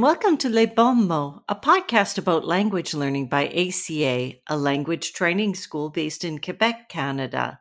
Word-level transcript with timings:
and 0.00 0.06
welcome 0.06 0.38
to 0.38 0.48
Les 0.48 0.64
Bons 0.64 1.06
Mots, 1.06 1.42
a 1.46 1.54
podcast 1.54 2.16
about 2.16 2.46
language 2.46 2.94
learning 2.94 3.28
by 3.28 3.46
ACA, 3.48 4.32
a 4.46 4.56
language 4.56 5.12
training 5.12 5.54
school 5.54 5.90
based 5.90 6.24
in 6.24 6.38
Quebec, 6.38 6.88
Canada. 6.88 7.60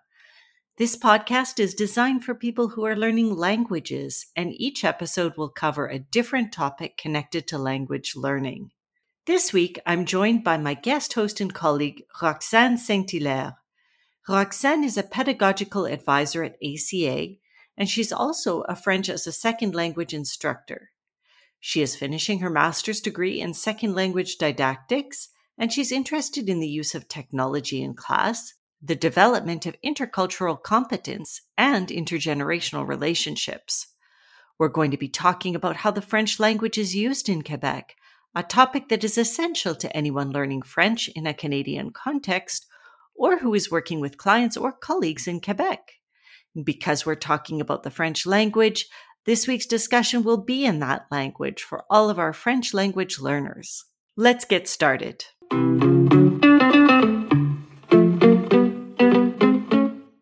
This 0.77 0.95
podcast 0.95 1.59
is 1.59 1.73
designed 1.73 2.23
for 2.23 2.33
people 2.33 2.69
who 2.69 2.85
are 2.85 2.95
learning 2.95 3.35
languages, 3.35 4.27
and 4.37 4.53
each 4.53 4.85
episode 4.85 5.35
will 5.35 5.49
cover 5.49 5.87
a 5.87 5.99
different 5.99 6.53
topic 6.53 6.95
connected 6.95 7.45
to 7.49 7.57
language 7.57 8.15
learning. 8.15 8.71
This 9.25 9.51
week, 9.51 9.77
I'm 9.85 10.05
joined 10.05 10.45
by 10.45 10.55
my 10.55 10.75
guest 10.75 11.11
host 11.15 11.41
and 11.41 11.53
colleague, 11.53 12.03
Roxane 12.21 12.77
Saint 12.77 13.11
Hilaire. 13.11 13.57
Roxane 14.29 14.85
is 14.85 14.95
a 14.95 15.03
pedagogical 15.03 15.85
advisor 15.85 16.45
at 16.45 16.55
ACA, 16.63 17.35
and 17.75 17.89
she's 17.89 18.13
also 18.13 18.61
a 18.61 18.77
French 18.77 19.09
as 19.09 19.27
a 19.27 19.33
second 19.33 19.75
language 19.75 20.13
instructor. 20.13 20.91
She 21.59 21.81
is 21.81 21.95
finishing 21.95 22.39
her 22.39 22.49
master's 22.49 23.01
degree 23.01 23.41
in 23.41 23.53
second 23.53 23.93
language 23.93 24.37
didactics, 24.37 25.29
and 25.57 25.71
she's 25.71 25.91
interested 25.91 26.49
in 26.49 26.59
the 26.59 26.67
use 26.67 26.95
of 26.95 27.07
technology 27.07 27.81
in 27.81 27.93
class, 27.93 28.53
the 28.81 28.95
development 28.95 29.65
of 29.65 29.75
intercultural 29.85 30.61
competence, 30.61 31.41
and 31.57 31.89
intergenerational 31.89 32.87
relationships. 32.87 33.87
We're 34.57 34.69
going 34.69 34.91
to 34.91 34.97
be 34.97 35.09
talking 35.09 35.55
about 35.55 35.77
how 35.77 35.91
the 35.91 36.01
French 36.01 36.39
language 36.39 36.77
is 36.77 36.95
used 36.95 37.27
in 37.27 37.43
Quebec, 37.43 37.95
a 38.35 38.43
topic 38.43 38.89
that 38.89 39.03
is 39.03 39.17
essential 39.17 39.75
to 39.75 39.95
anyone 39.95 40.31
learning 40.31 40.61
French 40.61 41.09
in 41.09 41.25
a 41.27 41.33
Canadian 41.33 41.91
context 41.91 42.65
or 43.15 43.37
who 43.37 43.53
is 43.53 43.69
working 43.69 43.99
with 43.99 44.17
clients 44.17 44.55
or 44.55 44.71
colleagues 44.71 45.27
in 45.27 45.41
Quebec. 45.41 45.93
Because 46.63 47.05
we're 47.05 47.15
talking 47.15 47.59
about 47.59 47.83
the 47.83 47.91
French 47.91 48.25
language, 48.25 48.87
this 49.29 49.47
week's 49.47 49.67
discussion 49.67 50.23
will 50.23 50.43
be 50.43 50.65
in 50.65 50.79
that 50.79 51.05
language 51.11 51.61
for 51.61 51.83
all 51.87 52.09
of 52.09 52.17
our 52.17 52.33
French 52.33 52.73
language 52.73 53.19
learners. 53.19 53.85
Let's 54.17 54.43
get 54.43 54.67
started. 54.67 55.23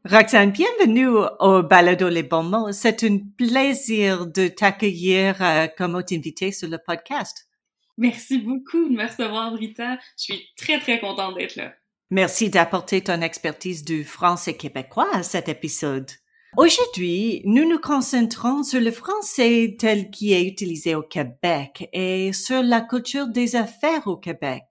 Roxane, 0.04 0.52
bienvenue 0.52 1.26
au 1.40 1.64
Balado 1.64 2.10
Les 2.10 2.24
Bons 2.24 2.44
Mots. 2.44 2.74
C'est 2.74 3.02
un 3.06 3.20
plaisir 3.38 4.28
de 4.28 4.50
t'accueillir 4.50 5.42
euh, 5.42 5.68
comme 5.78 5.96
hôte 5.96 6.12
invité 6.12 6.52
sur 6.52 6.68
le 6.68 6.78
podcast. 6.78 7.48
Merci 7.98 8.40
beaucoup 8.40 8.90
de 8.90 8.94
me 8.94 9.08
recevoir, 9.08 9.54
Rita. 9.54 9.98
Je 10.18 10.24
suis 10.24 10.48
très, 10.58 10.82
très 10.82 11.00
contente 11.00 11.38
d'être 11.38 11.56
là. 11.56 11.74
Merci 12.10 12.50
d'apporter 12.50 13.02
ton 13.02 13.22
expertise 13.22 13.86
du 13.86 14.04
français 14.04 14.58
québécois 14.58 15.08
à 15.14 15.24
cet 15.24 15.48
épisode. 15.48 16.12
Aujourd'hui, 16.56 17.42
nous 17.46 17.68
nous 17.68 17.78
concentrons 17.78 18.64
sur 18.64 18.80
le 18.80 18.92
français 18.92 19.76
tel 19.78 20.10
qu'il 20.10 20.32
est 20.32 20.48
utilisé 20.48 20.96
au 20.96 21.04
Québec 21.04 21.90
et 21.92 22.32
sur 22.32 22.64
la 22.64 22.82
culture 22.82 23.28
des 23.28 23.56
affaires 23.56 24.08
au 24.08 24.18
Québec. 24.18 24.64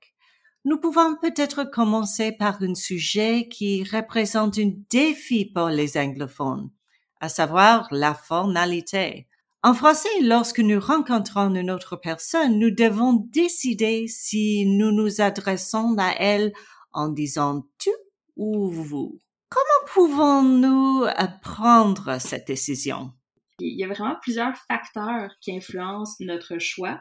Nous 0.64 0.78
pouvons 0.78 1.16
peut-être 1.20 1.64
commencer 1.64 2.32
par 2.32 2.60
un 2.62 2.74
sujet 2.74 3.46
qui 3.48 3.84
représente 3.84 4.58
un 4.58 4.72
défi 4.90 5.44
pour 5.44 5.68
les 5.68 5.96
anglophones, 5.98 6.70
à 7.20 7.28
savoir 7.28 7.86
la 7.92 8.14
formalité. 8.14 9.28
En 9.62 9.74
français, 9.74 10.08
lorsque 10.22 10.60
nous 10.60 10.80
rencontrons 10.80 11.54
une 11.54 11.70
autre 11.70 11.96
personne, 11.96 12.58
nous 12.58 12.70
devons 12.70 13.12
décider 13.30 14.08
si 14.08 14.64
nous 14.66 14.92
nous 14.92 15.20
adressons 15.20 15.94
à 15.98 16.14
elle 16.18 16.52
en 16.92 17.10
disant 17.10 17.66
tu 17.78 17.90
ou 18.36 18.70
vous. 18.70 19.20
Pouvons-nous 19.92 21.06
prendre 21.42 22.20
cette 22.20 22.46
décision? 22.46 23.12
Il 23.58 23.78
y 23.78 23.84
a 23.84 23.88
vraiment 23.88 24.16
plusieurs 24.20 24.56
facteurs 24.68 25.30
qui 25.40 25.56
influencent 25.56 26.16
notre 26.20 26.58
choix. 26.58 27.00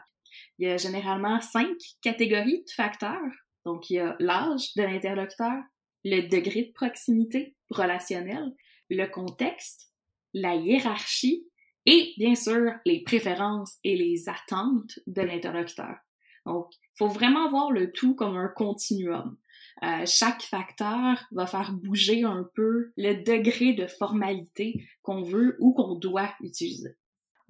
Il 0.58 0.68
y 0.68 0.70
a 0.70 0.76
généralement 0.76 1.40
cinq 1.40 1.76
catégories 2.02 2.64
de 2.64 2.72
facteurs 2.74 3.32
donc, 3.66 3.90
il 3.90 3.94
y 3.94 3.98
a 3.98 4.14
l'âge 4.20 4.74
de 4.76 4.82
l'interlocuteur, 4.84 5.60
le 6.04 6.28
degré 6.28 6.66
de 6.66 6.72
proximité 6.72 7.56
relationnelle, 7.68 8.54
le 8.90 9.06
contexte, 9.06 9.92
la 10.32 10.54
hiérarchie 10.54 11.48
et, 11.84 12.14
bien 12.16 12.36
sûr, 12.36 12.74
les 12.86 13.02
préférences 13.02 13.74
et 13.82 13.96
les 13.96 14.28
attentes 14.28 15.00
de 15.08 15.20
l'interlocuteur. 15.20 15.96
Donc, 16.46 16.68
il 16.74 16.98
faut 16.98 17.08
vraiment 17.08 17.50
voir 17.50 17.72
le 17.72 17.90
tout 17.90 18.14
comme 18.14 18.36
un 18.36 18.46
continuum. 18.46 19.36
Euh, 19.82 20.04
chaque 20.06 20.42
facteur 20.42 21.22
va 21.32 21.46
faire 21.46 21.72
bouger 21.72 22.24
un 22.24 22.48
peu 22.54 22.92
le 22.96 23.22
degré 23.22 23.74
de 23.74 23.86
formalité 23.86 24.82
qu'on 25.02 25.22
veut 25.22 25.56
ou 25.60 25.74
qu'on 25.74 25.96
doit 25.96 26.30
utiliser. 26.40 26.96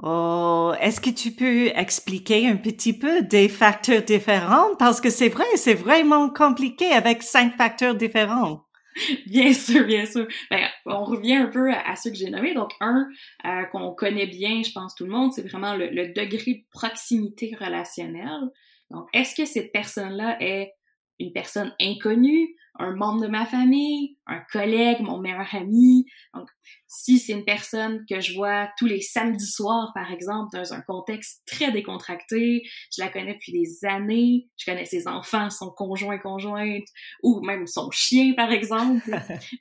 Oh, 0.03 0.72
est-ce 0.81 1.00
que 1.00 1.10
tu 1.10 1.31
peux 1.31 1.69
expliquer 1.69 2.48
un 2.48 2.56
petit 2.56 2.92
peu 2.92 3.22
des 3.22 3.48
facteurs 3.48 4.03
différents? 4.03 4.75
Parce 4.78 5.00
que 5.00 5.09
c'est 5.09 5.31
vrai, 5.31 5.47
c'est 5.54 5.75
vraiment 5.75 6.28
compliqué 6.28 6.86
avec 6.92 7.22
cinq 7.22 7.56
facteurs 7.56 7.94
différents. 7.94 8.66
Bien 9.26 9.53
sûr, 9.53 9.86
bien 9.86 10.06
sûr. 10.06 10.26
Ben, 10.50 10.66
on 10.86 11.04
revient 11.04 11.34
un 11.34 11.48
peu 11.48 11.70
à, 11.70 11.97
ceux 11.97 12.10
que 12.10 12.16
j'ai 12.16 12.31
nommés. 12.31 12.54
Donc, 12.54 12.70
un 12.81 13.06
euh, 13.44 13.65
qu'on 13.65 13.94
connaît 13.94 14.26
bien, 14.26 14.62
je 14.62 14.72
pense 14.72 14.94
tout 14.94 15.04
le 15.04 15.10
monde, 15.10 15.32
c'est 15.34 15.47
vraiment 15.47 15.75
le, 15.75 15.91
le, 15.91 16.15
degré 16.15 16.54
de 16.54 16.65
proximité 16.70 17.54
relationnelle. 17.60 18.50
Donc, 18.91 19.06
est-ce 19.12 19.34
que 19.34 19.44
cette 19.44 19.70
personne-là 19.70 20.38
est 20.41 20.72
une 21.19 21.32
personne 21.32 21.75
inconnue, 21.81 22.54
un 22.78 22.94
membre 22.94 23.22
de 23.22 23.28
ma 23.28 23.47
famille, 23.47 24.19
un 24.27 24.41
collègue, 24.53 25.00
mon 25.00 25.19
meilleur 25.19 25.47
ami. 25.54 26.06
Donc, 26.34 26.49
si 26.87 27.19
c'est 27.19 27.32
une 27.32 27.44
personne 27.44 28.04
que 28.09 28.21
je 28.21 28.34
vois 28.34 28.69
tous 28.78 28.87
les 28.87 29.00
samedis 29.00 29.50
soirs, 29.50 29.93
par 29.94 30.12
exemple, 30.12 30.50
dans 30.53 30.72
un 30.72 30.81
contexte 30.82 31.43
très 31.47 31.72
décontracté, 31.72 32.62
je 32.94 33.03
la 33.03 33.09
connais 33.09 33.34
depuis 33.34 33.53
des 33.53 33.84
années, 33.87 34.49
je 34.56 34.71
connais 34.71 34.84
ses 34.84 35.09
enfants, 35.09 35.50
son 35.50 35.71
conjoint, 35.71 36.19
conjointe, 36.19 36.87
ou 37.22 37.41
même 37.41 37.66
son 37.66 37.91
chien, 37.91 38.34
par 38.34 38.53
exemple. 38.53 39.10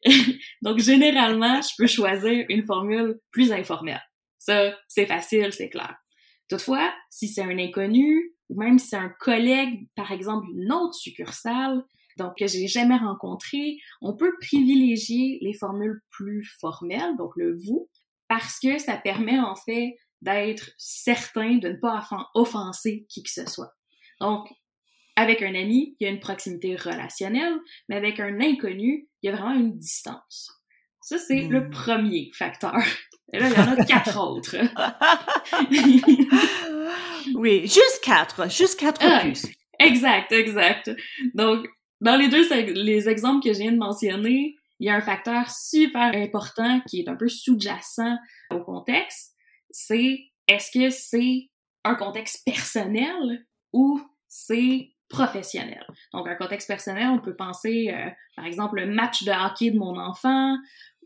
Donc, 0.62 0.80
généralement, 0.80 1.62
je 1.62 1.70
peux 1.78 1.88
choisir 1.88 2.46
une 2.50 2.66
formule 2.66 3.20
plus 3.32 3.52
informelle. 3.52 4.04
Ça, 4.40 4.76
c'est 4.88 5.06
facile, 5.06 5.54
c'est 5.54 5.70
clair. 5.70 5.96
Toutefois, 6.50 6.94
si 7.10 7.28
c'est 7.28 7.42
un 7.42 7.58
inconnu, 7.58 8.34
ou 8.50 8.59
même 8.59 8.79
si 8.79 8.88
c'est 8.88 8.95
un 8.95 9.13
collègue, 9.19 9.88
par 9.95 10.11
exemple, 10.11 10.47
d'une 10.53 10.72
autre 10.72 10.95
succursale, 10.95 11.83
donc 12.17 12.38
que 12.38 12.47
j'ai 12.47 12.67
jamais 12.67 12.97
rencontré, 12.97 13.78
on 14.01 14.16
peut 14.16 14.33
privilégier 14.39 15.39
les 15.41 15.53
formules 15.53 16.01
plus 16.11 16.45
formelles, 16.59 17.17
donc 17.17 17.31
le 17.35 17.57
vous, 17.57 17.89
parce 18.28 18.59
que 18.59 18.78
ça 18.79 18.97
permet 18.97 19.39
en 19.39 19.56
fait 19.56 19.97
d'être 20.22 20.72
certain 20.78 21.57
de 21.57 21.69
ne 21.69 21.75
pas 21.75 22.07
offenser 22.33 23.06
qui 23.09 23.23
que 23.23 23.29
ce 23.29 23.45
soit. 23.45 23.73
Donc, 24.19 24.47
avec 25.16 25.41
un 25.41 25.56
ami, 25.56 25.95
il 26.00 26.06
y 26.06 26.07
a 26.07 26.12
une 26.12 26.19
proximité 26.19 26.75
relationnelle, 26.75 27.57
mais 27.88 27.95
avec 27.95 28.19
un 28.19 28.39
inconnu, 28.39 29.07
il 29.22 29.27
y 29.27 29.29
a 29.29 29.35
vraiment 29.35 29.59
une 29.59 29.77
distance. 29.77 30.51
Ça, 31.01 31.17
c'est 31.17 31.44
le 31.44 31.62
hmm. 31.62 31.69
premier 31.69 32.31
facteur. 32.33 32.75
Et 33.34 33.40
là, 33.40 33.50
il 33.50 33.53
y 33.53 33.58
en 33.58 33.74
a 33.74 33.86
quatre 33.86 34.19
autres. 34.24 34.56
oui, 37.36 37.62
juste 37.62 38.02
quatre, 38.03 38.50
juste 38.50 38.80
quatre 38.80 39.02
ah, 39.03 39.22
plus. 39.22 39.47
Exact, 39.80 40.31
exact. 40.31 40.91
Donc, 41.34 41.68
dans 42.02 42.16
les 42.16 42.28
deux 42.28 42.47
les 42.74 43.09
exemples 43.09 43.44
que 43.44 43.53
je 43.53 43.59
viens 43.59 43.72
de 43.72 43.78
mentionner, 43.78 44.56
il 44.80 44.88
y 44.88 44.90
a 44.90 44.96
un 44.96 45.02
facteur 45.02 45.50
super 45.50 46.13
important 46.13 46.81
qui 46.81 47.02
est 47.02 47.09
un 47.09 47.16
peu 47.16 47.30
sous-jacent 47.30 48.18
au 48.52 48.59
contexte. 48.59 49.34
C'est 49.72 50.19
est-ce 50.47 50.72
que 50.72 50.90
c'est 50.90 51.50
un 51.84 51.96
contexte 51.96 52.44
personnel 52.46 53.46
ou 53.74 54.02
c'est 54.28 54.92
professionnel? 55.10 55.86
Donc, 56.13 56.27
un 56.27 56.36
contexte 56.36 56.68
personnel, 56.68 57.10
on 57.10 57.19
peut 57.19 57.36
penser, 57.36 57.94
euh, 57.94 58.10
par 58.36 58.45
exemple, 58.45 58.80
le 58.80 58.88
match 58.88 59.24
de 59.24 59.31
hockey 59.31 59.72
de 59.72 59.77
mon 59.77 59.98
enfant 59.98 60.57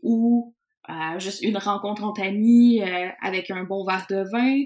ou 0.02 0.54
euh, 0.88 1.18
juste 1.18 1.42
une 1.42 1.58
rencontre 1.58 2.04
entre 2.04 2.22
amis 2.22 2.82
euh, 2.82 3.08
avec 3.20 3.50
un 3.50 3.64
bon 3.64 3.84
verre 3.84 4.06
de 4.08 4.24
vin. 4.32 4.62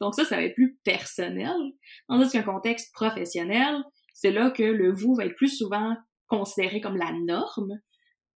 Donc 0.00 0.14
ça, 0.14 0.24
ça 0.24 0.36
va 0.36 0.42
être 0.42 0.54
plus 0.54 0.76
personnel. 0.84 1.56
Tandis 2.08 2.30
qu'un 2.30 2.42
contexte 2.42 2.92
professionnel, 2.92 3.76
c'est 4.12 4.30
là 4.30 4.50
que 4.50 4.62
le 4.62 4.92
vous 4.92 5.14
va 5.14 5.24
être 5.24 5.36
plus 5.36 5.56
souvent 5.56 5.96
considéré 6.28 6.80
comme 6.80 6.96
la 6.96 7.12
norme 7.12 7.80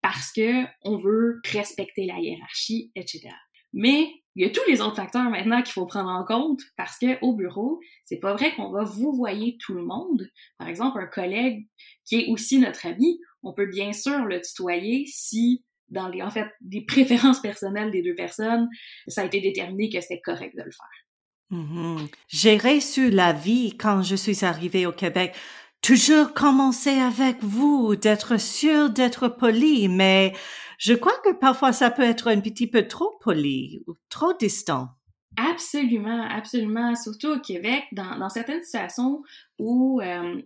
parce 0.01 0.31
que 0.31 0.63
on 0.83 0.97
veut 0.97 1.41
respecter 1.51 2.05
la 2.05 2.19
hiérarchie, 2.19 2.91
etc. 2.95 3.29
Mais 3.73 4.11
il 4.35 4.45
y 4.45 4.47
a 4.47 4.51
tous 4.51 4.61
les 4.67 4.81
autres 4.81 4.95
facteurs 4.95 5.29
maintenant 5.29 5.61
qu'il 5.61 5.73
faut 5.73 5.85
prendre 5.85 6.09
en 6.09 6.23
compte 6.23 6.61
parce 6.77 6.97
que 6.97 7.17
au 7.21 7.35
bureau, 7.35 7.79
c'est 8.03 8.19
pas 8.19 8.33
vrai 8.33 8.53
qu'on 8.55 8.71
va 8.71 8.83
vous 8.83 9.13
voyer 9.13 9.57
tout 9.59 9.73
le 9.73 9.83
monde. 9.83 10.29
Par 10.57 10.67
exemple, 10.67 10.99
un 10.99 11.07
collègue 11.07 11.67
qui 12.05 12.21
est 12.21 12.27
aussi 12.27 12.59
notre 12.59 12.85
ami, 12.85 13.19
on 13.43 13.53
peut 13.53 13.67
bien 13.67 13.93
sûr 13.93 14.25
le 14.25 14.41
tutoyer 14.41 15.05
si 15.07 15.63
dans 15.89 16.07
les, 16.07 16.21
en 16.21 16.29
fait, 16.29 16.47
des 16.61 16.81
préférences 16.81 17.41
personnelles 17.41 17.91
des 17.91 18.01
deux 18.01 18.15
personnes, 18.15 18.67
ça 19.07 19.21
a 19.21 19.25
été 19.25 19.41
déterminé 19.41 19.89
que 19.89 20.01
c'était 20.01 20.21
correct 20.21 20.55
de 20.55 20.63
le 20.63 20.71
faire. 20.71 21.05
Mm-hmm. 21.51 22.11
J'ai 22.27 22.57
reçu 22.57 23.09
la 23.09 23.33
vie 23.33 23.77
quand 23.77 24.01
je 24.01 24.15
suis 24.15 24.43
arrivée 24.43 24.85
au 24.85 24.91
Québec. 24.91 25.35
Toujours 25.81 26.33
commencer 26.33 26.97
avec 26.97 27.43
vous, 27.43 27.95
d'être 27.95 28.39
sûr 28.39 28.89
d'être 28.89 29.27
poli, 29.27 29.87
mais 29.87 30.33
je 30.79 30.93
crois 30.93 31.17
que 31.23 31.33
parfois 31.33 31.73
ça 31.73 31.91
peut 31.91 32.03
être 32.03 32.29
un 32.29 32.39
petit 32.39 32.67
peu 32.67 32.87
trop 32.87 33.17
poli 33.21 33.83
ou 33.87 33.93
trop 34.09 34.33
distant. 34.33 34.89
Absolument, 35.37 36.23
absolument. 36.23 36.95
Surtout 36.95 37.27
au 37.27 37.39
Québec, 37.39 37.83
dans, 37.91 38.17
dans 38.17 38.29
certaines 38.29 38.63
situations 38.63 39.21
où 39.59 40.01
euh, 40.01 40.41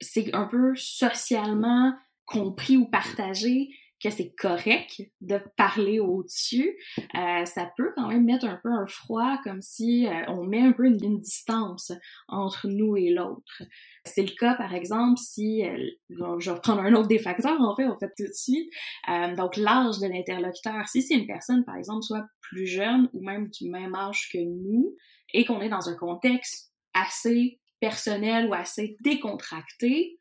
c'est 0.00 0.34
un 0.34 0.46
peu 0.46 0.74
socialement 0.74 1.92
compris 2.24 2.76
ou 2.76 2.86
partagé 2.86 3.70
que 4.02 4.10
c'est 4.10 4.34
correct 4.34 5.00
de 5.20 5.38
parler 5.56 6.00
au-dessus, 6.00 6.76
euh, 7.14 7.44
ça 7.44 7.70
peut 7.76 7.92
quand 7.96 8.08
même 8.08 8.24
mettre 8.24 8.46
un 8.46 8.58
peu 8.62 8.70
un 8.70 8.86
froid, 8.86 9.38
comme 9.44 9.62
si 9.62 10.06
euh, 10.06 10.24
on 10.28 10.44
met 10.44 10.60
un 10.60 10.72
peu 10.72 10.86
une, 10.86 11.20
distance 11.20 11.92
entre 12.28 12.68
nous 12.68 12.96
et 12.96 13.10
l'autre. 13.10 13.62
C'est 14.04 14.22
le 14.22 14.34
cas, 14.38 14.54
par 14.54 14.74
exemple, 14.74 15.18
si, 15.18 15.64
euh, 15.64 15.76
je 16.10 16.50
vais 16.50 16.56
reprendre 16.56 16.80
un 16.80 16.94
autre 16.94 17.08
des 17.08 17.18
facteurs, 17.18 17.60
en 17.60 17.76
fait, 17.76 17.86
on 17.86 17.96
fait 17.96 18.10
tout 18.16 18.24
de 18.24 18.32
suite, 18.32 18.72
donc 19.36 19.56
l'âge 19.56 19.98
de 19.98 20.08
l'interlocuteur. 20.08 20.88
Si 20.88 21.02
c'est 21.02 21.14
une 21.14 21.26
personne, 21.26 21.64
par 21.64 21.76
exemple, 21.76 22.02
soit 22.02 22.24
plus 22.40 22.66
jeune 22.66 23.08
ou 23.12 23.22
même 23.22 23.48
du 23.48 23.68
même 23.68 23.94
âge 23.94 24.30
que 24.32 24.38
nous, 24.38 24.96
et 25.32 25.44
qu'on 25.44 25.60
est 25.60 25.68
dans 25.68 25.88
un 25.88 25.94
contexte 25.94 26.72
assez 26.94 27.60
personnel 27.80 28.46
ou 28.46 28.54
assez 28.54 28.96
décontracté, 29.00 30.16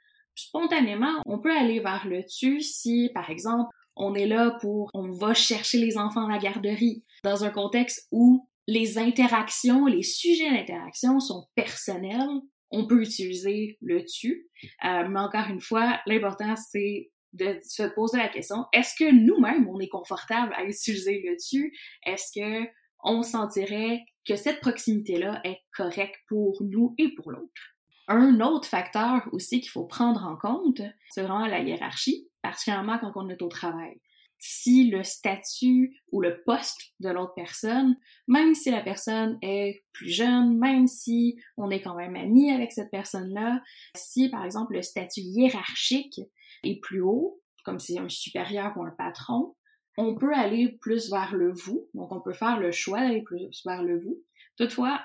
spontanément, 0.48 1.22
on 1.26 1.40
peut 1.40 1.56
aller 1.56 1.80
vers 1.80 2.08
le 2.08 2.24
tu 2.26 2.62
si, 2.62 3.10
par 3.14 3.30
exemple, 3.30 3.70
on 3.96 4.14
est 4.16 4.28
là 4.28 4.58
pour, 4.62 4.90
on 4.94 5.12
va 5.12 5.34
chercher 5.34 5.78
les 5.78 5.98
enfants 5.98 6.28
à 6.28 6.32
la 6.32 6.38
garderie, 6.38 7.04
dans 7.24 7.44
un 7.44 7.50
contexte 7.50 8.08
où 8.12 8.48
les 8.68 8.98
interactions, 8.98 9.86
les 9.86 10.04
sujets 10.04 10.50
d'interaction 10.50 11.20
sont 11.20 11.48
personnels, 11.56 12.30
on 12.72 12.88
peut 12.88 13.02
utiliser 13.02 13.78
le 13.82 14.04
tu. 14.06 14.48
Euh, 14.86 15.08
mais 15.10 15.20
encore 15.20 15.50
une 15.50 15.62
fois, 15.62 16.00
l'important, 16.06 16.56
c'est 16.56 17.12
de 17.34 17.58
se 17.64 17.84
poser 17.84 18.18
la 18.18 18.30
question, 18.30 18.66
est-ce 18.74 18.94
que 18.98 19.12
nous-mêmes, 19.12 19.68
on 19.70 19.80
est 19.80 19.88
confortable 19.88 20.54
à 20.56 20.64
utiliser 20.64 21.22
le 21.26 21.36
tu? 21.38 21.78
Est-ce 22.06 22.40
que 22.40 22.70
on 23.04 23.24
sentirait 23.24 24.04
que 24.28 24.36
cette 24.36 24.60
proximité-là 24.60 25.42
est 25.44 25.60
correcte 25.76 26.18
pour 26.28 26.62
nous 26.62 26.94
et 26.98 27.14
pour 27.16 27.32
l'autre? 27.32 27.62
Un 28.08 28.40
autre 28.42 28.68
facteur 28.68 29.28
aussi 29.32 29.62
qu'il 29.62 29.70
faut 29.70 29.86
prendre 29.86 30.26
en 30.26 30.36
compte, 30.36 30.82
c'est 31.10 31.22
vraiment 31.22 31.46
la 31.46 31.60
hiérarchie, 31.60 32.28
particulièrement 32.42 32.98
quand 33.00 33.14
on 33.16 33.30
est 33.30 33.42
au 33.42 33.48
travail. 33.48 34.00
Si 34.40 34.90
le 34.90 35.04
statut 35.04 35.96
ou 36.12 36.20
le 36.20 36.42
poste 36.44 36.94
de 37.00 37.10
l'autre 37.10 37.36
personne, 37.36 37.96
même 38.28 38.56
si 38.56 38.72
la 38.72 38.82
personne 38.82 39.38
est 39.44 39.84
plus 39.94 40.10
jeune, 40.10 40.58
même 40.58 40.88
si 40.88 41.40
on 41.58 41.70
est 41.70 41.80
quand 41.82 41.94
même 41.94 42.16
ami 42.16 42.52
avec 42.52 42.72
cette 42.72 42.90
personne-là, 42.90 43.62
si 43.96 44.30
par 44.30 44.44
exemple 44.44 44.74
le 44.74 44.82
statut 44.82 45.22
hiérarchique 45.22 46.22
est 46.64 46.80
plus 46.82 47.02
haut, 47.02 47.40
comme 47.64 47.80
si 47.80 48.00
un 48.00 48.10
supérieur 48.10 48.74
ou 48.78 48.84
un 48.84 48.92
patron, 48.98 49.56
on 49.98 50.16
peut 50.16 50.34
aller 50.34 50.70
plus 50.82 51.12
vers 51.12 51.36
le 51.36 51.54
vous, 51.54 51.88
donc 51.94 52.12
on 52.12 52.22
peut 52.22 52.34
faire 52.34 52.60
le 52.60 52.72
choix 52.72 53.02
d'aller 53.02 53.22
plus 53.22 53.64
vers 53.64 53.84
le 53.84 54.00
vous. 54.00 54.24
Toutefois, 54.58 55.02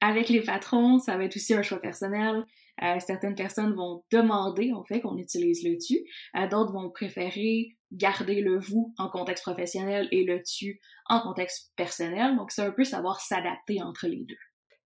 avec 0.00 0.28
les 0.28 0.40
patrons, 0.40 0.98
ça 0.98 1.16
va 1.16 1.24
être 1.24 1.36
aussi 1.36 1.54
un 1.54 1.62
choix 1.62 1.80
personnel. 1.80 2.44
Euh, 2.82 2.98
certaines 3.04 3.34
personnes 3.34 3.74
vont 3.74 4.04
demander, 4.12 4.72
en 4.72 4.84
fait, 4.84 5.00
qu'on 5.00 5.18
utilise 5.18 5.64
le 5.64 5.76
tu. 5.76 5.98
Euh, 6.36 6.46
D'autres 6.48 6.72
vont 6.72 6.90
préférer 6.90 7.76
garder 7.90 8.40
le 8.40 8.58
vous 8.58 8.94
en 8.98 9.08
contexte 9.08 9.42
professionnel 9.42 10.08
et 10.12 10.24
le 10.24 10.42
tu 10.42 10.80
en 11.08 11.20
contexte 11.20 11.72
personnel. 11.74 12.36
Donc, 12.36 12.52
c'est 12.52 12.62
un 12.62 12.70
peu 12.70 12.84
savoir 12.84 13.20
s'adapter 13.20 13.82
entre 13.82 14.06
les 14.06 14.24
deux. 14.24 14.36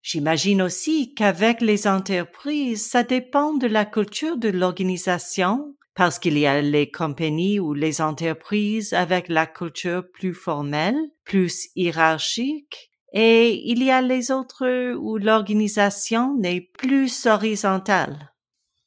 J'imagine 0.03 0.63
aussi 0.63 1.15
qu'avec 1.15 1.61
les 1.61 1.87
entreprises, 1.87 2.89
ça 2.89 3.03
dépend 3.03 3.55
de 3.55 3.67
la 3.67 3.85
culture 3.85 4.37
de 4.37 4.49
l'organisation, 4.49 5.77
parce 5.95 6.19
qu'il 6.19 6.39
y 6.39 6.47
a 6.47 6.63
les 6.63 6.91
compagnies 6.91 7.61
ou 7.61 7.75
les 7.75 8.01
entreprises 8.01 8.95
avec 8.95 9.29
la 9.29 9.47
culture 9.47 10.05
plus 10.13 10.35
formelle, 10.35 10.97
plus 11.25 11.69
hiérarchique, 11.77 12.92
et 13.13 13.71
il 13.71 13.83
y 13.83 13.91
a 13.91 14.01
les 14.01 14.31
autres 14.31 14.95
où 14.97 15.19
l'organisation 15.19 16.35
n'est 16.37 16.61
plus 16.61 17.27
horizontale. 17.27 18.33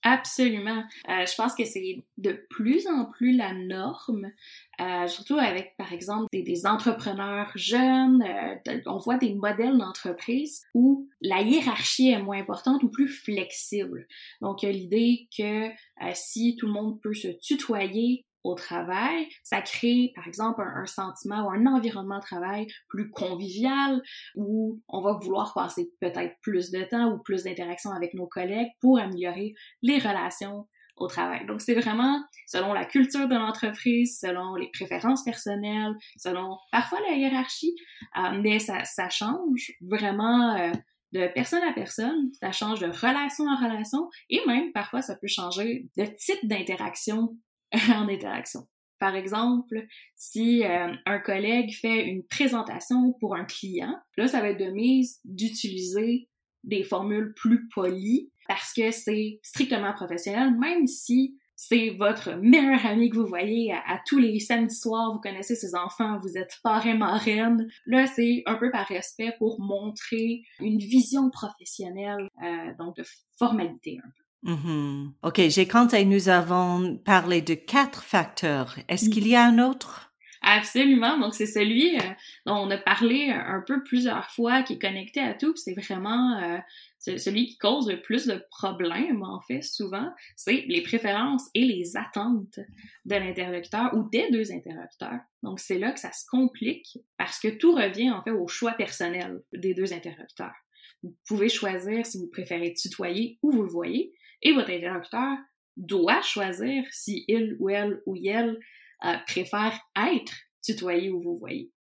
Absolument. 0.08 0.84
Euh, 1.10 1.26
je 1.26 1.36
pense 1.36 1.56
que 1.56 1.66
c'est 1.66 2.06
de 2.20 2.46
plus 2.52 2.86
en 2.86 3.06
plus 3.06 3.36
la 3.36 3.54
norme, 3.54 4.32
euh, 4.80 5.08
surtout 5.08 5.40
avec, 5.40 5.76
par 5.78 5.94
exemple, 5.94 6.28
des, 6.32 6.68
entrepreneurs 6.68 7.52
jeunes. 7.56 8.24
Euh, 8.24 8.82
on 8.86 8.98
voit 8.98 9.18
des 9.18 9.34
modèles 9.34 9.80
d'entreprise 9.80 10.62
où 10.76 11.10
la 11.22 11.42
hiérarchie 11.42 12.12
est 12.12 12.22
moins 12.22 12.38
importante 12.38 12.84
ou 12.84 12.90
plus 12.90 13.08
flexible. 13.08 14.08
Donc, 14.42 14.62
l'idée 14.62 15.28
que 15.36 15.70
si 16.14 16.56
tout 16.56 16.68
le 16.68 16.74
monde 16.74 17.02
peut 17.02 17.16
se 17.16 17.30
tutoyer 17.30 18.28
au 18.46 18.54
travail, 18.54 19.28
ça 19.44 19.62
crée 19.62 20.12
par 20.16 20.28
exemple 20.28 20.62
un, 20.62 20.86
sentiment 20.86 21.48
ou 21.48 21.50
un 21.50 21.66
environnement 21.66 22.20
de 22.20 22.24
travail 22.24 22.68
plus 22.88 23.10
convivial 23.10 24.02
où 24.36 24.80
on 24.88 25.02
va 25.02 25.14
vouloir 25.14 25.54
passer 25.56 25.92
peut-être 26.00 26.36
plus 26.42 26.70
de 26.70 26.84
temps 26.84 27.12
ou 27.12 27.18
plus 27.18 27.44
d'interaction 27.44 27.90
avec 27.90 28.14
nos 28.14 28.28
collègues 28.28 28.70
pour 28.82 29.00
améliorer 29.00 29.56
les 29.82 29.98
relations 29.98 30.68
au 30.96 31.08
travail. 31.08 31.46
Donc 31.48 31.60
c'est 31.60 31.74
vraiment 31.74 32.24
selon 32.46 32.72
la 32.72 32.86
culture 32.86 33.28
de 33.28 33.36
l'entreprise, 33.36 34.20
selon 34.20 34.54
les 34.56 34.70
préférences 34.72 35.24
personnelles, 35.24 35.96
selon 36.16 36.58
parfois 36.72 37.00
la 37.10 37.16
hiérarchie, 37.16 37.76
euh, 38.18 38.40
mais 38.42 38.60
ça, 38.60 38.86
ça 38.86 39.10
change 39.10 39.74
vraiment 39.82 40.56
euh, 40.56 40.72
de 41.14 41.28
personne 41.34 41.64
à 41.64 41.74
personne, 41.74 42.30
ça 42.40 42.52
change 42.52 42.80
de 42.80 42.88
relation 42.88 43.46
en 43.46 43.58
relation 43.58 44.08
et 44.30 44.40
même 44.46 44.72
parfois 44.72 45.02
ça 45.02 45.16
peut 45.16 45.28
changer 45.28 45.88
de 45.98 46.06
type 46.06 46.48
d'interaction 46.48 47.36
en 47.96 48.10
interaction. 48.10 48.68
Par 49.00 49.16
exemple, 49.16 49.86
si 50.16 50.64
euh, 50.64 50.94
un 51.06 51.20
collègue 51.20 51.74
fait 51.74 52.06
une 52.06 52.24
présentation 52.24 53.14
pour 53.20 53.36
un 53.36 53.46
client, 53.46 53.96
là, 54.18 54.28
ça 54.28 54.42
va 54.42 54.50
être 54.50 54.60
de 54.60 54.72
mise 54.72 55.20
d'utiliser 55.26 56.30
des 56.64 56.84
formules 56.84 57.34
plus 57.36 57.68
polies 57.70 58.32
parce 58.48 58.74
que 58.74 58.92
c'est 58.92 59.40
strictement 59.44 59.94
professionnel, 59.94 60.58
même 60.58 60.88
si 60.88 61.38
c'est 61.56 61.92
votre 61.92 62.36
meilleur 62.36 62.86
ami 62.86 63.10
que 63.10 63.18
vous 63.18 63.28
voyez 63.28 63.72
à, 63.72 64.00
tous 64.06 64.20
les 64.20 64.40
samedis 64.40 64.76
soirs, 64.76 65.14
vous 65.14 65.20
connaissez 65.20 65.56
ses 65.56 65.74
enfants, 65.76 66.20
vous 66.20 66.38
êtes 66.38 66.60
parrain 66.64 66.96
marraine. 66.96 67.68
Là, 67.86 68.08
c'est 68.08 68.44
un 68.46 68.56
peu 68.56 68.72
par 68.72 68.88
respect 68.88 69.34
pour 69.40 69.60
montrer 69.60 70.44
une 70.60 70.80
vision 70.80 71.30
professionnelle, 71.30 72.30
euh, 72.44 72.74
donc 72.78 72.98
de 72.98 73.04
formalité 73.38 74.00
un 74.04 74.10
peu. 74.10 74.25
Mm-hmm. 74.46 75.12
OK, 75.24 75.42
j'ai 75.50 75.68
compté, 75.68 76.06
nous 76.06 76.30
avons 76.30 76.98
parlé 76.98 77.42
de 77.42 77.56
quatre 77.56 78.04
facteurs. 78.04 78.76
Est-ce 78.88 79.10
qu'il 79.10 79.28
y 79.28 79.36
a 79.36 79.44
un 79.44 79.60
autre? 79.60 80.12
Absolument. 80.48 81.18
Donc, 81.18 81.34
c'est 81.34 81.48
celui 81.48 81.98
euh, 81.98 82.02
dont 82.46 82.58
on 82.58 82.70
a 82.70 82.78
parlé 82.78 83.32
un 83.32 83.64
peu 83.66 83.84
plusieurs 83.84 84.30
fois, 84.30 84.62
qui 84.62 84.74
est 84.74 84.80
connecté 84.80 85.20
à 85.20 85.34
tout. 85.34 85.56
C'est 85.56 85.74
vraiment 85.74 86.38
euh, 86.38 86.60
celui 87.00 87.48
qui 87.48 87.58
cause 87.58 87.90
le 87.90 88.00
plus 88.00 88.28
de 88.28 88.46
problèmes, 88.52 89.24
en 89.24 89.42
fait, 89.42 89.64
souvent. 89.64 90.08
C'est 90.36 90.66
les 90.68 90.84
préférences 90.84 91.50
et 91.56 91.66
les 91.66 91.98
attentes 91.98 92.60
de 93.06 93.16
l'interlocuteur 93.16 93.96
ou 93.96 94.08
des 94.12 94.30
deux 94.30 94.52
interlocuteurs. 94.52 95.22
Donc, 95.42 95.60
c'est 95.60 95.80
là 95.80 95.92
que 95.92 96.00
ça 96.00 96.12
se 96.12 96.26
complique 96.30 97.00
parce 97.18 97.40
que 97.40 97.48
tout 97.48 97.74
revient, 97.74 98.12
en 98.12 98.22
fait, 98.22 98.30
au 98.30 98.48
choix 98.48 98.74
personnel 98.74 99.42
des 99.52 99.74
deux 99.74 99.94
interlocuteurs. 99.94 100.54
Vous 101.02 101.16
pouvez 101.28 101.50
choisir 101.50 102.06
si 102.06 102.20
vous 102.20 102.30
préférez 102.30 102.74
tutoyer 102.74 103.40
ou 103.42 103.52
vous 103.52 103.64
le 103.64 103.70
voyez, 103.70 104.14
et 104.42 104.54
votre 104.54 104.70
interlocuteur 104.70 105.38
doit 105.78 106.22
choisir 106.22 106.84
si 106.92 107.26
il 107.28 107.56
ou 107.60 107.70
elle 107.70 108.02
ou 108.06 108.16
elle 108.24 108.60
euh, 109.04 109.16
préfère 109.28 109.80
être 109.96 110.34
tutoyé 110.64 111.10
ou 111.10 111.22
vous 111.22 111.38
voyez. 111.38 111.72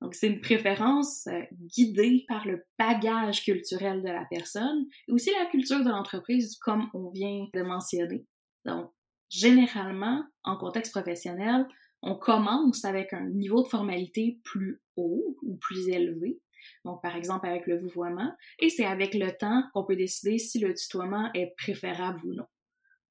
Donc, 0.00 0.14
c'est 0.14 0.28
une 0.28 0.40
préférence 0.40 1.26
euh, 1.26 1.40
guidée 1.74 2.24
par 2.28 2.46
le 2.46 2.64
bagage 2.78 3.42
culturel 3.42 4.02
de 4.02 4.08
la 4.08 4.26
personne 4.28 4.86
et 5.08 5.12
aussi 5.12 5.30
la 5.30 5.46
culture 5.46 5.82
de 5.82 5.88
l'entreprise, 5.88 6.56
comme 6.58 6.90
on 6.92 7.10
vient 7.10 7.46
de 7.54 7.62
mentionner. 7.62 8.26
Donc, 8.66 8.90
généralement, 9.30 10.24
en 10.44 10.56
contexte 10.56 10.92
professionnel, 10.92 11.66
on 12.02 12.14
commence 12.14 12.84
avec 12.84 13.12
un 13.12 13.26
niveau 13.30 13.62
de 13.62 13.68
formalité 13.68 14.38
plus 14.44 14.82
haut 14.96 15.38
ou 15.42 15.56
plus 15.56 15.88
élevé 15.88 16.40
donc 16.84 17.02
par 17.02 17.16
exemple 17.16 17.46
avec 17.46 17.66
le 17.66 17.78
vouvoiement, 17.78 18.32
et 18.58 18.70
c'est 18.70 18.84
avec 18.84 19.14
le 19.14 19.30
temps 19.32 19.62
qu'on 19.72 19.84
peut 19.84 19.96
décider 19.96 20.38
si 20.38 20.58
le 20.58 20.74
tutoiement 20.74 21.30
est 21.34 21.54
préférable 21.56 22.20
ou 22.24 22.34
non. 22.34 22.46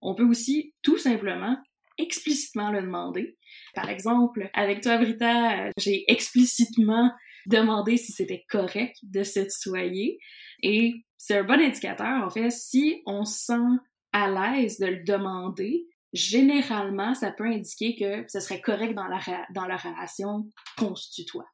On 0.01 0.15
peut 0.15 0.25
aussi 0.25 0.73
tout 0.83 0.97
simplement 0.97 1.57
explicitement 1.97 2.71
le 2.71 2.81
demander. 2.81 3.37
Par 3.73 3.89
exemple, 3.89 4.49
avec 4.53 4.81
toi, 4.81 4.97
Brita, 4.97 5.69
j'ai 5.77 6.03
explicitement 6.11 7.11
demandé 7.45 7.97
si 7.97 8.11
c'était 8.11 8.45
correct 8.49 8.97
de 9.03 9.23
se 9.23 9.39
tutoyer. 9.39 10.19
Et 10.61 11.05
c'est 11.17 11.37
un 11.37 11.43
bon 11.43 11.59
indicateur, 11.59 12.23
en 12.23 12.29
fait, 12.29 12.51
si 12.51 13.01
on 13.05 13.23
se 13.23 13.45
sent 13.45 13.79
à 14.11 14.29
l'aise 14.29 14.79
de 14.79 14.87
le 14.87 15.03
demander, 15.03 15.85
généralement, 16.13 17.13
ça 17.13 17.31
peut 17.31 17.45
indiquer 17.45 17.95
que 17.95 18.25
ce 18.29 18.39
serait 18.39 18.61
correct 18.61 18.93
dans 18.93 19.07
la, 19.07 19.19
dans 19.53 19.65
la 19.65 19.77
relation 19.77 20.49
qu'on 20.77 20.95
se 20.95 21.11
tutoie. 21.11 21.47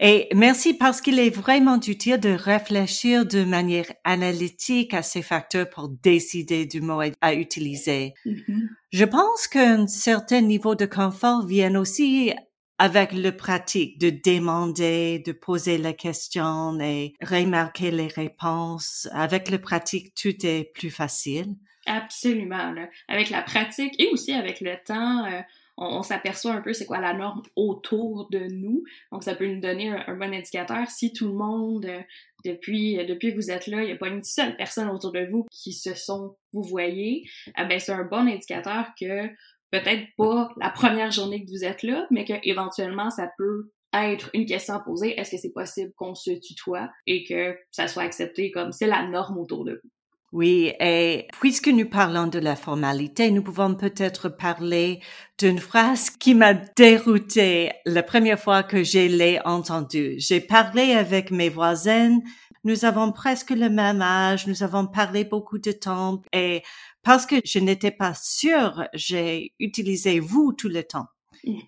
Et 0.00 0.28
merci 0.34 0.74
parce 0.74 1.00
qu'il 1.00 1.18
est 1.18 1.34
vraiment 1.34 1.80
utile 1.80 2.20
de 2.20 2.30
réfléchir 2.30 3.26
de 3.26 3.44
manière 3.44 3.90
analytique 4.04 4.94
à 4.94 5.02
ces 5.02 5.22
facteurs 5.22 5.68
pour 5.68 5.88
décider 5.88 6.66
du 6.66 6.80
mot 6.80 7.00
à 7.20 7.34
utiliser. 7.34 8.14
Mm-hmm. 8.24 8.68
Je 8.92 9.04
pense 9.04 9.48
qu'un 9.48 9.88
certain 9.88 10.40
niveau 10.40 10.76
de 10.76 10.86
confort 10.86 11.44
vient 11.46 11.74
aussi 11.74 12.32
avec 12.78 13.12
le 13.12 13.36
pratique 13.36 13.98
de 13.98 14.10
demander, 14.10 15.18
de 15.18 15.32
poser 15.32 15.78
la 15.78 15.92
question 15.92 16.78
et 16.78 17.14
remarquer 17.20 17.90
les 17.90 18.06
réponses, 18.06 19.08
avec 19.12 19.50
le 19.50 19.58
pratique, 19.58 20.14
tout 20.14 20.46
est 20.46 20.70
plus 20.74 20.90
facile. 20.90 21.56
Absolument. 21.86 22.74
Avec 23.08 23.30
la 23.30 23.42
pratique 23.42 23.94
et 23.98 24.08
aussi 24.12 24.32
avec 24.32 24.60
le 24.60 24.76
temps, 24.84 25.24
euh, 25.24 25.40
on, 25.78 26.02
s'aperçoit 26.02 26.52
un 26.52 26.60
peu 26.60 26.72
c'est 26.72 26.86
quoi 26.86 27.00
la 27.00 27.14
norme 27.14 27.42
autour 27.56 28.28
de 28.30 28.40
nous. 28.40 28.82
Donc, 29.12 29.22
ça 29.22 29.34
peut 29.34 29.46
nous 29.46 29.60
donner 29.60 29.90
un, 29.90 30.16
bon 30.16 30.34
indicateur. 30.34 30.88
Si 30.88 31.12
tout 31.12 31.28
le 31.28 31.34
monde, 31.34 31.86
euh, 31.86 32.00
depuis, 32.44 32.96
depuis 33.06 33.30
que 33.30 33.36
vous 33.36 33.50
êtes 33.50 33.66
là, 33.66 33.82
il 33.82 33.86
n'y 33.86 33.92
a 33.92 33.96
pas 33.96 34.08
une 34.08 34.24
seule 34.24 34.56
personne 34.56 34.88
autour 34.88 35.12
de 35.12 35.26
vous 35.30 35.46
qui 35.50 35.72
se 35.72 35.94
sont, 35.94 36.36
vous 36.52 36.62
voyez, 36.62 37.24
eh 37.46 37.64
ben, 37.64 37.78
c'est 37.78 37.92
un 37.92 38.04
bon 38.04 38.26
indicateur 38.28 38.86
que 39.00 39.28
peut-être 39.70 40.06
pas 40.16 40.50
la 40.60 40.70
première 40.70 41.10
journée 41.10 41.44
que 41.44 41.50
vous 41.50 41.64
êtes 41.64 41.82
là, 41.82 42.06
mais 42.10 42.24
que 42.24 42.34
éventuellement 42.42 43.10
ça 43.10 43.30
peut 43.36 43.70
être 43.92 44.30
une 44.34 44.46
question 44.46 44.74
à 44.74 44.80
poser. 44.80 45.18
Est-ce 45.18 45.30
que 45.30 45.36
c'est 45.36 45.52
possible 45.52 45.92
qu'on 45.96 46.14
se 46.14 46.30
tutoie 46.30 46.90
et 47.06 47.24
que 47.24 47.58
ça 47.70 47.88
soit 47.88 48.02
accepté 48.02 48.50
comme 48.50 48.72
c'est 48.72 48.86
la 48.86 49.06
norme 49.06 49.38
autour 49.38 49.64
de 49.64 49.80
vous? 49.82 49.90
Oui, 50.30 50.74
et 50.78 51.26
puisque 51.40 51.68
nous 51.68 51.88
parlons 51.88 52.26
de 52.26 52.38
la 52.38 52.54
formalité, 52.54 53.30
nous 53.30 53.42
pouvons 53.42 53.74
peut-être 53.74 54.28
parler 54.28 55.00
d'une 55.38 55.58
phrase 55.58 56.10
qui 56.10 56.34
m'a 56.34 56.52
déroutée 56.52 57.72
la 57.86 58.02
première 58.02 58.38
fois 58.38 58.62
que 58.62 58.84
je 58.84 58.98
l'ai 58.98 59.40
entendue. 59.46 60.16
J'ai 60.18 60.40
parlé 60.40 60.92
avec 60.92 61.30
mes 61.30 61.48
voisines, 61.48 62.22
nous 62.64 62.84
avons 62.84 63.10
presque 63.10 63.50
le 63.50 63.70
même 63.70 64.02
âge, 64.02 64.46
nous 64.46 64.62
avons 64.62 64.86
parlé 64.86 65.24
beaucoup 65.24 65.58
de 65.58 65.72
temps 65.72 66.20
et 66.34 66.62
parce 67.02 67.24
que 67.24 67.36
je 67.42 67.58
n'étais 67.58 67.90
pas 67.90 68.12
sûre, 68.12 68.84
j'ai 68.92 69.54
utilisé 69.58 70.20
vous 70.20 70.52
tout 70.52 70.68
le 70.68 70.82
temps. 70.82 71.06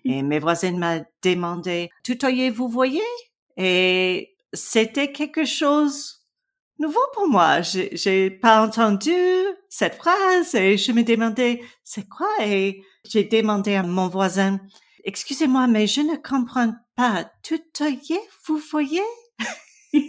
Et 0.05 0.21
mes 0.21 0.37
voisines 0.37 0.77
m'ont 0.77 1.03
demandé, 1.23 1.89
tutoyez-vous, 2.03 2.67
voyez? 2.67 3.01
Et 3.57 4.35
c'était 4.53 5.11
quelque 5.11 5.45
chose 5.45 6.20
nouveau 6.81 6.99
pour 7.13 7.27
moi. 7.27 7.61
J'ai 7.61 8.31
pas 8.31 8.65
entendu 8.65 9.13
cette 9.69 9.95
phrase 9.95 10.55
et 10.55 10.77
je 10.77 10.91
me 10.91 11.03
demandais 11.03 11.61
c'est 11.83 12.09
quoi? 12.09 12.27
Et 12.43 12.81
j'ai 13.07 13.23
demandé 13.23 13.75
à 13.75 13.83
mon 13.83 14.07
voisin 14.07 14.59
excusez-moi 15.03 15.67
mais 15.67 15.87
je 15.87 16.01
ne 16.01 16.15
comprends 16.15 16.73
pas. 16.95 17.31
Tutoyer, 17.43 18.19
vous 18.45 18.57
voyez? 18.57 19.01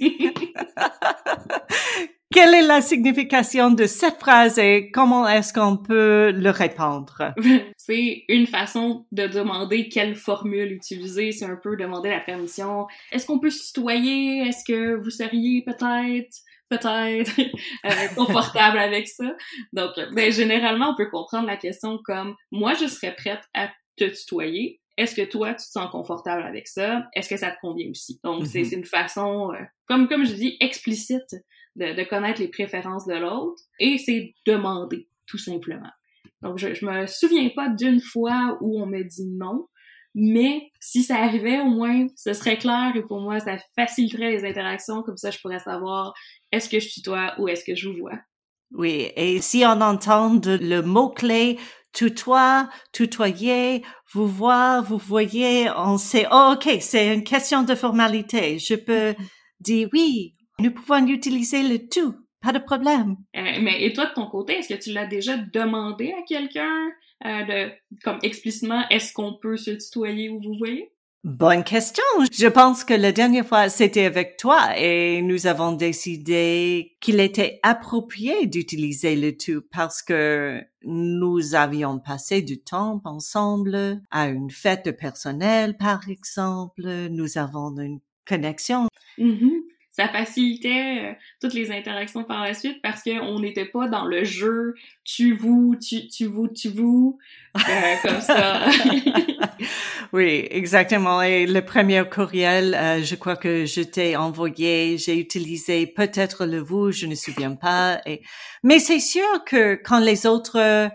Quelle 2.33 2.55
est 2.55 2.63
la 2.63 2.81
signification 2.81 3.71
de 3.71 3.85
cette 3.85 4.19
phrase 4.19 4.59
et 4.59 4.91
comment 4.91 5.29
est-ce 5.29 5.53
qu'on 5.53 5.77
peut 5.77 6.33
le 6.35 6.49
répondre? 6.49 7.35
C'est 7.77 8.25
une 8.29 8.47
façon 8.47 9.05
de 9.13 9.27
demander 9.27 9.91
quelle 9.91 10.17
formule 10.17 10.73
utiliser. 10.73 11.33
C'est 11.33 11.45
un 11.45 11.57
peu 11.63 11.77
demander 11.77 12.09
la 12.09 12.21
permission. 12.21 12.87
Est-ce 13.11 13.27
qu'on 13.27 13.39
peut 13.39 13.51
se 13.51 13.67
tutoyer? 13.67 14.49
Est-ce 14.49 14.65
que 14.65 14.95
vous 14.95 15.11
seriez 15.11 15.63
peut-être 15.63 16.39
peut-être 16.73 17.39
euh, 17.85 18.15
confortable 18.17 18.79
avec 18.79 19.09
ça. 19.09 19.37
Donc, 19.73 19.93
ben, 20.13 20.33
généralement, 20.33 20.91
on 20.91 20.97
peut 20.97 21.11
comprendre 21.11 21.47
la 21.47 21.57
question 21.57 21.99
comme 22.05 22.35
moi, 22.51 22.75
je 22.75 22.87
serais 22.87 23.15
prête 23.15 23.43
à 23.55 23.69
te 23.97 24.05
tutoyer. 24.05 24.81
Est-ce 24.97 25.15
que 25.15 25.23
toi, 25.23 25.51
tu 25.51 25.65
te 25.65 25.71
sens 25.71 25.91
confortable 25.91 26.43
avec 26.43 26.69
ça? 26.69 27.07
Est-ce 27.15 27.29
que 27.29 27.37
ça 27.37 27.51
te 27.51 27.57
convient 27.61 27.91
aussi? 27.91 28.21
Donc, 28.25 28.47
c'est 28.47 28.63
mm-hmm. 28.63 28.77
une 28.77 28.85
façon, 28.85 29.53
euh, 29.53 29.65
comme, 29.87 30.09
comme 30.09 30.25
je 30.25 30.35
dis, 30.35 30.57
explicite 30.61 31.37
de, 31.77 31.95
de 31.95 32.03
connaître 32.05 32.41
les 32.41 32.49
préférences 32.49 33.07
de 33.07 33.15
l'autre 33.15 33.63
et 33.79 33.99
c'est 33.99 34.35
demander, 34.47 35.09
tout 35.27 35.39
simplement. 35.39 35.91
Donc, 36.43 36.59
je, 36.59 36.75
je 36.75 36.85
me 36.85 37.07
souviens 37.07 37.49
pas 37.51 37.69
d'une 37.69 38.01
fois 38.01 38.59
où 38.61 38.83
on 38.83 38.87
me 38.87 39.03
dit 39.03 39.27
non, 39.27 39.67
mais 40.15 40.71
si 40.81 41.03
ça 41.03 41.17
arrivait, 41.17 41.61
au 41.61 41.67
moins, 41.67 42.07
ce 42.17 42.33
serait 42.33 42.59
clair 42.59 42.93
et 42.95 43.03
pour 43.03 43.21
moi, 43.21 43.41
ça 43.41 43.57
faciliterait 43.77 44.33
les 44.33 44.45
interactions. 44.45 45.03
Comme 45.03 45.17
ça, 45.17 45.31
je 45.31 45.39
pourrais 45.39 45.59
savoir 45.59 46.13
est-ce 46.51 46.69
que 46.69 46.81
je 46.81 46.89
tutoie 46.89 47.35
ou 47.39 47.49
est-ce 47.49 47.65
que 47.65 47.75
je 47.75 47.89
vous 47.89 47.97
vois? 47.97 48.19
Oui, 48.73 49.11
et 49.17 49.41
si 49.41 49.65
on 49.67 49.81
entend 49.81 50.41
le 50.45 50.81
mot-clé 50.81 51.59
tutoie, 51.93 52.69
tutoyer, 52.93 53.83
vous 54.13 54.27
voir, 54.27 54.83
vous 54.83 54.99
voyez, 54.99 55.71
on 55.77 55.99
sait, 55.99 56.27
oh, 56.31 56.55
ok, 56.55 56.79
c'est 56.81 57.15
une 57.15 57.25
question 57.25 57.63
de 57.63 57.75
formalité. 57.75 58.59
Je 58.59 58.75
peux 58.75 59.15
dire 59.61 59.89
oui, 59.93 60.35
nous 60.59 60.71
pouvons 60.73 61.07
utiliser 61.07 61.63
le 61.63 61.87
tout, 61.89 62.15
pas 62.43 62.53
de 62.53 62.59
problème. 62.59 63.17
Euh, 63.37 63.59
mais 63.61 63.85
et 63.85 63.93
toi, 63.93 64.07
de 64.07 64.15
ton 64.15 64.27
côté, 64.27 64.55
est-ce 64.55 64.75
que 64.75 64.81
tu 64.81 64.93
l'as 64.93 65.07
déjà 65.07 65.37
demandé 65.37 66.13
à 66.13 66.23
quelqu'un? 66.27 66.91
Euh, 67.25 67.45
de, 67.45 67.73
comme 68.03 68.19
explicitement, 68.23 68.83
est-ce 68.91 69.13
qu'on 69.13 69.35
peut 69.35 69.57
se 69.57 69.71
tutoyer 69.71 70.29
ou 70.29 70.41
vous 70.41 70.55
voyez? 70.59 70.91
Bonne 71.25 71.63
question. 71.63 72.03
Je 72.33 72.49
pense 72.49 72.83
que 72.83 72.95
la 72.95 73.13
dernière 73.13 73.47
fois, 73.47 73.69
c'était 73.69 74.07
avec 74.07 74.37
toi 74.39 74.77
et 74.77 75.23
nous 75.23 75.47
avons 75.47 75.71
décidé 75.71 76.97
qu'il 77.01 77.21
était 77.21 77.61
approprié 77.63 78.47
d'utiliser 78.47 79.15
le 79.15 79.37
tout 79.37 79.63
parce 79.71 80.03
que 80.03 80.61
nous 80.83 81.55
avions 81.55 82.01
passé 82.01 82.43
du 82.43 82.61
temps 82.61 83.01
ensemble 83.05 84.01
à 84.11 84.27
une 84.27 84.51
fête 84.51 84.85
de 84.85 84.91
personnel, 84.91 85.77
par 85.77 86.09
exemple. 86.09 86.83
Nous 87.11 87.39
avons 87.39 87.71
une 87.79 88.01
connexion. 88.27 88.89
Mm-hmm 89.17 89.72
ça 89.93 90.09
facilitait 90.09 91.11
euh, 91.11 91.13
toutes 91.41 91.53
les 91.53 91.71
interactions 91.71 92.25
par 92.25 92.43
la 92.43 92.55
suite 92.55 92.81
parce 92.83 93.03
qu'on 93.03 93.39
n'était 93.39 93.67
pas 93.67 93.89
dans 93.89 94.07
le 94.07 94.25
jeu 94.25 94.75
tu 95.05 95.35
vous, 95.35 95.77
tu, 95.77 96.09
tu 96.09 96.25
vous, 96.25 96.49
tu 96.49 96.71
vous, 96.71 97.19
euh, 97.57 97.95
comme 98.03 98.21
ça. 98.23 98.67
oui, 100.15 100.47
exactement. 100.51 101.21
Et 101.21 101.47
le 101.47 101.63
premier 101.63 102.03
courriel, 102.11 102.75
euh, 102.75 103.03
je 103.03 103.15
crois 103.17 103.37
que 103.37 103.67
je 103.67 103.83
t'ai 103.83 104.17
envoyé, 104.17 104.97
j'ai 104.97 105.19
utilisé 105.19 105.87
peut-être 105.87 106.47
le 106.47 106.59
vous, 106.59 106.91
je 106.91 107.05
ne 107.05 107.11
me 107.11 107.15
souviens 107.15 107.55
pas. 107.55 108.01
Et... 108.07 108.23
Mais 108.63 108.79
c'est 108.79 109.01
sûr 109.01 109.45
que 109.45 109.75
quand 109.75 110.01
les 110.01 110.25
autres 110.25 110.91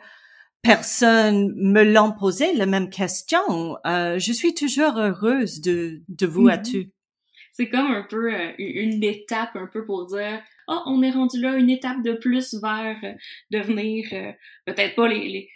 personnes 0.64 1.54
me 1.56 1.84
l'ont 1.84 2.14
posé 2.14 2.54
la 2.54 2.66
même 2.66 2.90
question, 2.90 3.78
je 3.86 4.32
suis 4.34 4.56
toujours 4.56 4.98
heureuse 4.98 5.62
de, 5.62 6.02
de 6.10 6.26
vous 6.26 6.48
à 6.48 6.56
mm-hmm. 6.56 6.72
tu 6.72 6.92
c'est 7.58 7.70
comme 7.70 7.92
un 7.92 8.06
peu 8.08 8.32
euh, 8.32 8.52
une 8.60 9.04
étape 9.04 9.56
un 9.56 9.66
peu 9.66 9.84
pour 9.84 10.06
dire 10.06 10.42
oh 10.68 10.80
on 10.86 11.02
est 11.02 11.10
rendu 11.10 11.42
là 11.42 11.56
une 11.58 11.72
étape 11.72 12.04
de 12.04 12.14
plus 12.14 12.54
vers 12.62 12.98
euh, 13.04 13.14
devenir 13.52 14.08
euh, 14.14 14.32
peut-être 14.66 14.96
pas 14.96 15.08
les, 15.08 15.50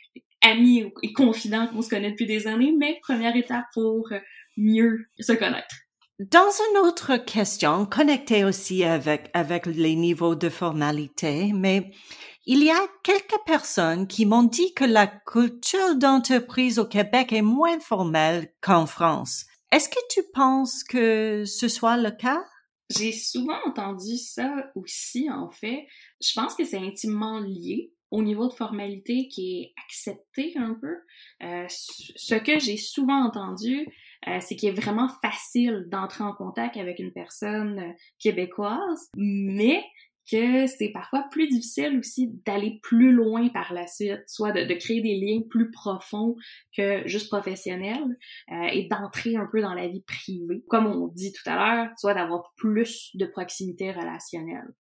amis 0.43 0.91
et 1.03 1.13
confidents 1.13 1.67
qu'on 1.67 1.83
se 1.83 1.89
connaît 1.89 2.11
depuis 2.11 2.25
des 2.25 2.47
années 2.47 2.73
mais 2.75 2.99
première 3.03 3.35
étape 3.35 3.65
pour 3.75 4.09
mieux 4.57 5.05
se 5.19 5.33
connaître 5.33 5.75
dans 6.19 6.49
une 6.69 6.77
autre 6.77 7.17
question, 7.17 7.87
connectée 7.87 8.43
aussi 8.45 8.83
avec, 8.83 9.31
avec 9.33 9.65
les 9.65 9.95
niveaux 9.95 10.35
de 10.35 10.49
formalité, 10.49 11.51
mais 11.51 11.89
il 12.45 12.63
y 12.63 12.69
a 12.69 12.79
quelques 13.01 13.43
personnes 13.47 14.05
qui 14.05 14.27
m'ont 14.27 14.43
dit 14.43 14.71
que 14.75 14.85
la 14.85 15.07
culture 15.07 15.95
d'entreprise 15.95 16.77
au 16.77 16.85
Québec 16.85 17.33
est 17.33 17.41
moins 17.41 17.79
formelle 17.79 18.53
qu'en 18.61 18.85
France. 18.85 19.47
Est-ce 19.71 19.87
que 19.87 19.99
tu 20.09 20.21
penses 20.33 20.83
que 20.83 21.45
ce 21.45 21.67
soit 21.67 21.97
le 21.97 22.11
cas? 22.11 22.43
J'ai 22.89 23.13
souvent 23.13 23.57
entendu 23.65 24.17
ça 24.17 24.69
aussi, 24.75 25.29
en 25.29 25.49
fait. 25.49 25.87
Je 26.21 26.33
pense 26.35 26.55
que 26.55 26.65
c'est 26.65 26.77
intimement 26.77 27.39
lié 27.39 27.93
au 28.11 28.21
niveau 28.21 28.49
de 28.49 28.53
formalité 28.53 29.29
qui 29.29 29.61
est 29.61 29.73
accepté 29.85 30.53
un 30.57 30.73
peu. 30.73 30.97
Euh, 31.43 31.65
ce 31.69 32.35
que 32.35 32.59
j'ai 32.59 32.75
souvent 32.75 33.23
entendu, 33.23 33.87
euh, 34.27 34.39
c'est 34.41 34.57
qu'il 34.57 34.69
est 34.69 34.79
vraiment 34.79 35.09
facile 35.23 35.85
d'entrer 35.87 36.25
en 36.25 36.33
contact 36.33 36.75
avec 36.75 36.99
une 36.99 37.13
personne 37.13 37.79
euh, 37.79 37.93
québécoise, 38.19 39.09
mais 39.15 39.81
que 40.29 40.67
c'est 40.67 40.89
parfois 40.89 41.25
plus 41.31 41.47
difficile 41.47 41.97
aussi 41.99 42.31
d'aller 42.45 42.79
plus 42.83 43.11
loin 43.11 43.49
par 43.49 43.73
la 43.73 43.87
suite, 43.87 44.23
soit 44.27 44.51
de, 44.51 44.73
créer 44.75 45.01
des 45.01 45.19
liens 45.19 45.41
plus 45.49 45.71
profonds 45.71 46.35
que 46.75 47.07
juste 47.07 47.29
professionnels 47.29 48.17
euh, 48.51 48.67
et 48.71 48.87
d'entrer 48.87 49.35
un 49.35 49.47
peu 49.51 49.61
dans 49.61 49.73
la 49.73 49.87
vie 49.87 50.03
privée, 50.03 50.63
comme 50.67 50.87
on 50.87 51.07
dit 51.07 51.31
tout 51.31 51.49
à 51.49 51.55
l'heure, 51.55 51.89
soit 51.97 52.13
d'avoir 52.13 52.53
plus 52.57 53.09
de 53.15 53.25
proximité 53.25 53.91
relationnelle. 53.91 54.73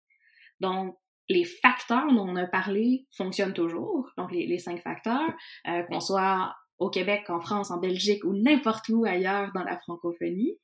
Donc, 0.59 0.95
les 1.29 1.45
facteurs 1.45 2.11
dont 2.13 2.27
on 2.27 2.35
a 2.35 2.45
parlé 2.45 3.07
fonctionnent 3.15 3.53
toujours, 3.53 4.09
donc 4.17 4.31
les, 4.31 4.59
cinq 4.59 4.81
facteurs, 4.81 5.33
euh, 5.67 5.83
qu'on 5.83 5.99
soit 5.99 6.53
au 6.77 6.89
Québec, 6.89 7.29
en 7.29 7.39
France, 7.39 7.71
en 7.71 7.77
Belgique 7.77 8.23
ou 8.25 8.33
n'importe 8.33 8.89
où 8.89 9.05
ailleurs 9.05 9.51
dans 9.53 9.63
la 9.63 9.77
francophonie. 9.77 10.57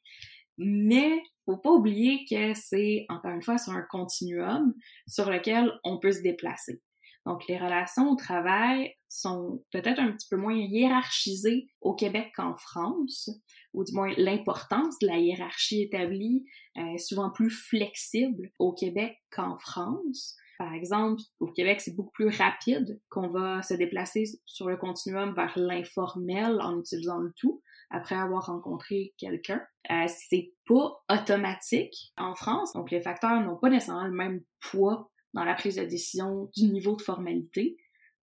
Mais 0.57 1.21
faut 1.45 1.57
pas 1.57 1.71
oublier 1.71 2.25
que 2.29 2.53
c'est, 2.53 3.05
encore 3.09 3.31
une 3.31 3.41
fois, 3.41 3.57
sur 3.57 3.73
un 3.73 3.85
continuum 3.89 4.73
sur 5.07 5.29
lequel 5.29 5.71
on 5.83 5.97
peut 5.97 6.11
se 6.11 6.21
déplacer. 6.21 6.81
Donc, 7.25 7.45
les 7.47 7.57
relations 7.57 8.09
au 8.09 8.15
travail 8.15 8.93
sont 9.09 9.63
peut-être 9.71 9.99
un 9.99 10.11
petit 10.11 10.27
peu 10.29 10.37
moins 10.37 10.55
hiérarchisées 10.55 11.67
au 11.81 11.93
Québec 11.93 12.31
qu'en 12.35 12.55
France, 12.55 13.29
ou 13.73 13.83
du 13.83 13.93
moins 13.93 14.13
l'importance 14.17 14.97
de 14.99 15.07
la 15.07 15.17
hiérarchie 15.17 15.81
établie 15.81 16.45
est 16.75 16.97
souvent 16.97 17.29
plus 17.29 17.49
flexible 17.49 18.49
au 18.59 18.73
Québec 18.73 19.17
qu'en 19.29 19.57
France. 19.57 20.37
Par 20.57 20.73
exemple, 20.73 21.21
au 21.39 21.47
Québec, 21.51 21.81
c'est 21.81 21.95
beaucoup 21.95 22.11
plus 22.11 22.29
rapide 22.29 22.99
qu'on 23.09 23.29
va 23.29 23.61
se 23.61 23.75
déplacer 23.75 24.25
sur 24.45 24.67
le 24.67 24.77
continuum 24.77 25.33
vers 25.35 25.53
l'informel 25.55 26.59
en 26.61 26.79
utilisant 26.79 27.19
le 27.19 27.31
tout 27.35 27.61
après 27.89 28.15
avoir 28.15 28.47
rencontré 28.47 29.13
quelqu'un. 29.17 29.61
Euh, 29.91 30.05
c'est 30.07 30.51
pas 30.65 31.03
automatique 31.09 32.11
en 32.17 32.35
France, 32.35 32.73
donc 32.73 32.91
les 32.91 33.01
facteurs 33.01 33.39
n'ont 33.41 33.55
pas 33.55 33.69
nécessairement 33.69 34.07
le 34.07 34.11
même 34.11 34.41
poids 34.59 35.09
dans 35.33 35.43
la 35.43 35.53
prise 35.53 35.75
de 35.75 35.83
décision 35.83 36.49
du 36.55 36.65
niveau 36.65 36.95
de 36.95 37.01
formalité, 37.01 37.77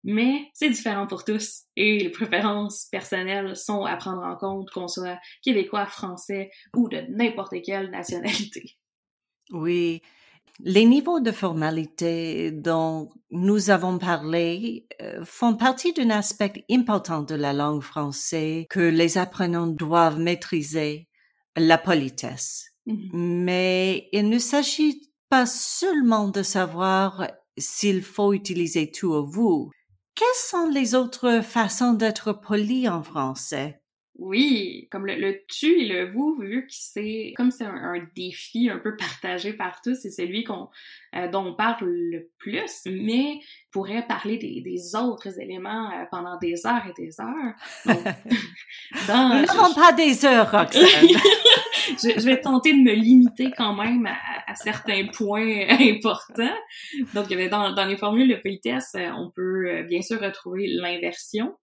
mais 0.03 0.49
c'est 0.53 0.69
différent 0.69 1.07
pour 1.07 1.23
tous 1.23 1.63
et 1.77 1.99
les 1.99 2.09
préférences 2.09 2.87
personnelles 2.91 3.55
sont 3.55 3.85
à 3.85 3.95
prendre 3.95 4.23
en 4.23 4.35
compte 4.35 4.69
qu'on 4.71 4.87
soit 4.87 5.19
québécois, 5.43 5.85
français 5.85 6.51
ou 6.75 6.89
de 6.89 6.97
n'importe 7.09 7.55
quelle 7.63 7.89
nationalité. 7.89 8.77
Oui, 9.51 10.01
les 10.59 10.85
niveaux 10.85 11.19
de 11.19 11.31
formalité 11.31 12.51
dont 12.51 13.09
nous 13.31 13.69
avons 13.69 13.97
parlé 13.97 14.87
euh, 15.01 15.23
font 15.25 15.55
partie 15.55 15.93
d'un 15.93 16.11
aspect 16.11 16.65
important 16.69 17.21
de 17.23 17.35
la 17.35 17.53
langue 17.53 17.81
française 17.81 18.65
que 18.69 18.79
les 18.79 19.17
apprenants 19.17 19.67
doivent 19.67 20.19
maîtriser, 20.19 21.07
la 21.55 21.77
politesse. 21.77 22.67
Mm-hmm. 22.87 23.09
Mais 23.13 24.09
il 24.11 24.29
ne 24.29 24.39
s'agit 24.39 25.11
pas 25.29 25.45
seulement 25.45 26.27
de 26.27 26.43
savoir 26.43 27.27
s'il 27.57 28.03
faut 28.03 28.33
utiliser 28.33 28.91
tout 28.91 29.13
ou 29.13 29.25
vous. 29.25 29.71
Quelles 30.15 30.27
sont 30.35 30.69
les 30.69 30.93
autres 30.93 31.41
façons 31.41 31.93
d'être 31.93 32.33
poli 32.33 32.87
en 32.87 33.01
français? 33.01 33.82
Oui, 34.19 34.87
comme 34.91 35.07
le, 35.07 35.41
tu 35.47 35.81
et 35.81 35.85
le 35.87 36.11
vous, 36.11 36.37
vu 36.39 36.67
que 36.67 36.73
c'est 36.73 37.33
comme 37.35 37.49
c'est 37.49 37.65
un, 37.65 37.95
défi 38.15 38.69
un 38.69 38.77
peu 38.77 38.95
partagé 38.95 39.53
par 39.53 39.81
tous, 39.81 39.95
c'est 39.95 40.11
celui 40.11 40.43
qu'on 40.43 40.69
euh, 41.15 41.27
dont 41.29 41.47
on 41.47 41.55
parle 41.55 41.89
le 41.89 42.29
plus, 42.37 42.83
mais 42.85 43.39
pourrait 43.71 44.05
parler 44.05 44.37
des, 44.37 44.61
des 44.61 44.95
autres 44.95 45.39
éléments 45.39 45.89
euh, 45.89 46.05
pendant 46.11 46.37
des 46.37 46.67
heures 46.67 46.83
et 46.87 47.01
des 47.01 47.19
heures. 47.19 47.55
dans, 49.07 49.39
Nous 49.39 49.45
n'avons 49.47 49.73
pas 49.73 49.93
des 49.93 50.23
heures, 50.25 50.51
Roxane. 50.51 50.85
je, 51.97 52.19
je, 52.19 52.25
vais 52.25 52.39
tenter 52.39 52.71
de 52.73 52.83
me 52.83 52.93
limiter 52.93 53.51
quand 53.57 53.75
même 53.75 54.05
à, 54.05 54.17
à 54.45 54.53
certains 54.53 55.07
points 55.07 55.65
importants. 55.69 56.55
Donc, 57.15 57.29
dans, 57.49 57.73
dans 57.73 57.85
les 57.85 57.97
formules 57.97 58.29
de 58.29 58.35
politesse, 58.35 58.91
euh, 58.95 59.09
on 59.17 59.31
peut 59.31 59.81
bien 59.89 60.03
sûr 60.03 60.21
retrouver 60.21 60.67
l'inversion, 60.67 61.55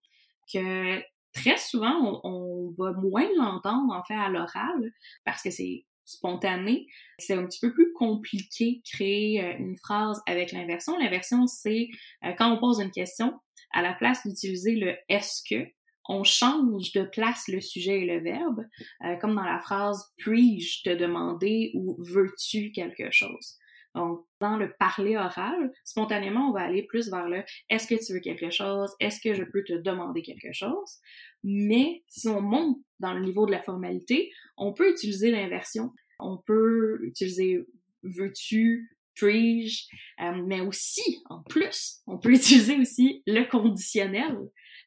que 0.53 1.01
très 1.33 1.57
souvent, 1.57 2.21
on, 2.25 2.75
va 2.79 2.93
moins 2.93 3.29
l'entendre 3.37 3.93
en 3.93 4.03
fait 4.05 4.15
à 4.15 4.29
l'oral 4.29 4.93
parce 5.25 5.43
que 5.43 5.51
c'est 5.51 5.85
spontané. 6.05 6.87
C'est 7.19 7.35
un 7.35 7.47
petit 7.47 7.61
peu 7.61 7.73
plus 7.73 7.93
compliqué 7.93 8.83
créer 8.85 9.43
euh, 9.43 9.57
une 9.59 9.77
phrase 9.77 10.21
avec 10.27 10.53
l'inversion. 10.53 10.97
L'inversion, 10.99 11.47
c'est 11.47 11.89
euh, 12.25 12.33
quand 12.37 12.53
on 12.53 12.59
pose 12.59 12.81
une 12.81 12.91
question, 12.91 13.39
à 13.73 13.83
la 13.83 13.93
place 13.95 14.27
d'utiliser 14.27 14.75
le 14.75 14.97
est-ce 15.09 15.43
que, 15.49 15.69
on 16.09 16.25
change 16.25 16.93
de 16.93 17.05
place 17.05 17.47
le 17.47 17.61
sujet 17.61 18.01
et 18.01 18.07
le 18.07 18.21
verbe, 18.21 18.65
euh, 19.05 19.15
comme 19.17 19.37
dans 19.37 19.45
la 19.45 19.61
phrase 19.61 20.05
puis-je 20.17 20.83
te 20.83 20.95
demander 20.97 21.71
ou 21.75 21.97
veux-tu 22.01 22.73
quelque 22.73 23.13
chose. 23.13 23.60
Donc, 23.95 24.25
dans 24.41 24.57
le 24.57 24.73
parler 24.79 25.17
oral, 25.17 25.73
spontanément, 25.85 26.49
on 26.49 26.53
va 26.53 26.61
aller 26.61 26.85
plus 26.85 27.11
vers 27.11 27.29
le 27.29 27.43
est-ce 27.69 27.87
que 27.87 27.95
tu 27.95 28.13
veux 28.13 28.21
quelque 28.21 28.51
chose? 28.51 28.91
Est-ce 29.01 29.21
que 29.21 29.35
je 29.35 29.43
peux 29.43 29.65
te 29.65 29.73
demander 29.73 30.23
quelque 30.23 30.53
chose? 30.53 30.99
Mais 31.43 32.03
si 32.09 32.29
on 32.29 32.41
monte 32.41 32.79
dans 33.01 33.15
le 33.15 33.21
niveau 33.21 33.47
de 33.47 33.51
la 33.51 33.63
formalité, 33.63 34.31
on 34.57 34.73
peut 34.73 34.91
utiliser 34.91 35.31
l'inversion. 35.31 35.93
On 36.19 36.37
peut 36.37 37.01
utiliser 37.03 37.65
veux-tu, 38.03 38.97
puis-je, 39.15 39.85
euh, 40.23 40.43
mais 40.47 40.61
aussi, 40.61 41.23
en 41.29 41.43
plus, 41.43 42.01
on 42.07 42.19
peut 42.19 42.33
utiliser 42.35 42.77
aussi 42.79 43.23
le 43.27 43.45
conditionnel 43.45 44.39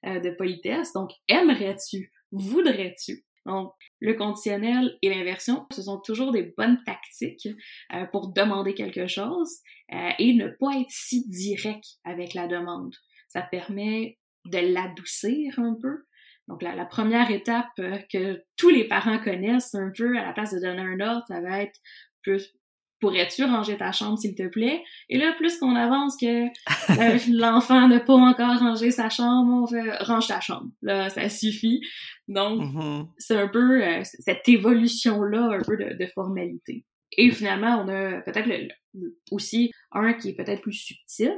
euh, 0.05 0.19
de 0.19 0.31
politesse. 0.31 0.93
Donc, 0.93 1.11
aimerais-tu, 1.27 2.11
voudrais-tu. 2.31 3.25
Donc, 3.45 3.73
le 3.99 4.13
conditionnel 4.13 4.97
et 5.01 5.09
l'inversion, 5.09 5.65
ce 5.71 5.81
sont 5.81 5.99
toujours 5.99 6.31
des 6.31 6.53
bonnes 6.57 6.81
tactiques 6.85 7.47
euh, 7.93 8.05
pour 8.05 8.31
demander 8.31 8.73
quelque 8.73 9.07
chose 9.07 9.59
euh, 9.93 10.09
et 10.17 10.33
ne 10.33 10.47
pas 10.47 10.79
être 10.79 10.89
si 10.89 11.27
direct 11.27 11.85
avec 12.05 12.33
la 12.33 12.47
demande. 12.47 12.95
Ça 13.27 13.41
permet 13.41 14.17
de 14.45 14.59
l'adoucir 14.59 15.59
un 15.59 15.75
peu. 15.81 16.05
Donc, 16.47 16.61
la, 16.61 16.75
la 16.75 16.85
première 16.85 17.31
étape 17.31 17.67
euh, 17.79 17.97
que 18.11 18.43
tous 18.57 18.69
les 18.69 18.87
parents 18.87 19.19
connaissent 19.19 19.75
un 19.75 19.91
peu 19.95 20.17
à 20.17 20.25
la 20.25 20.33
place 20.33 20.53
de 20.53 20.59
donner 20.59 20.81
un 20.81 20.99
ordre, 20.99 21.25
ça 21.27 21.41
va 21.41 21.61
être 21.61 21.79
plus 22.21 22.53
pourrais-tu 23.03 23.43
ranger 23.43 23.75
ta 23.75 23.91
chambre 23.91 24.17
s'il 24.17 24.33
te 24.33 24.47
plaît? 24.47 24.81
Et 25.09 25.17
là, 25.17 25.33
plus 25.33 25.57
qu'on 25.57 25.75
avance 25.75 26.15
que 26.15 26.45
euh, 26.45 27.19
l'enfant 27.29 27.85
n'a 27.89 27.99
pas 27.99 28.13
encore 28.13 28.57
rangé 28.59 28.91
sa 28.91 29.09
chambre, 29.09 29.63
on 29.63 29.67
fait 29.67 29.97
range 30.03 30.27
ta 30.27 30.39
chambre. 30.39 30.71
Là, 30.81 31.09
ça 31.09 31.27
suffit. 31.27 31.81
Donc, 32.29 32.61
mm-hmm. 32.61 33.07
c'est 33.17 33.35
un 33.35 33.49
peu 33.49 33.83
euh, 33.83 34.03
cette 34.03 34.47
évolution-là, 34.47 35.57
un 35.59 35.61
peu 35.63 35.75
de, 35.75 36.05
formalité. 36.15 36.85
Et 37.17 37.29
finalement, 37.29 37.83
on 37.83 37.89
a 37.89 38.21
peut-être 38.21 38.49
aussi 39.31 39.73
un 39.91 40.13
qui 40.13 40.29
est 40.29 40.35
peut-être 40.35 40.61
plus 40.61 40.71
subtil, 40.71 41.33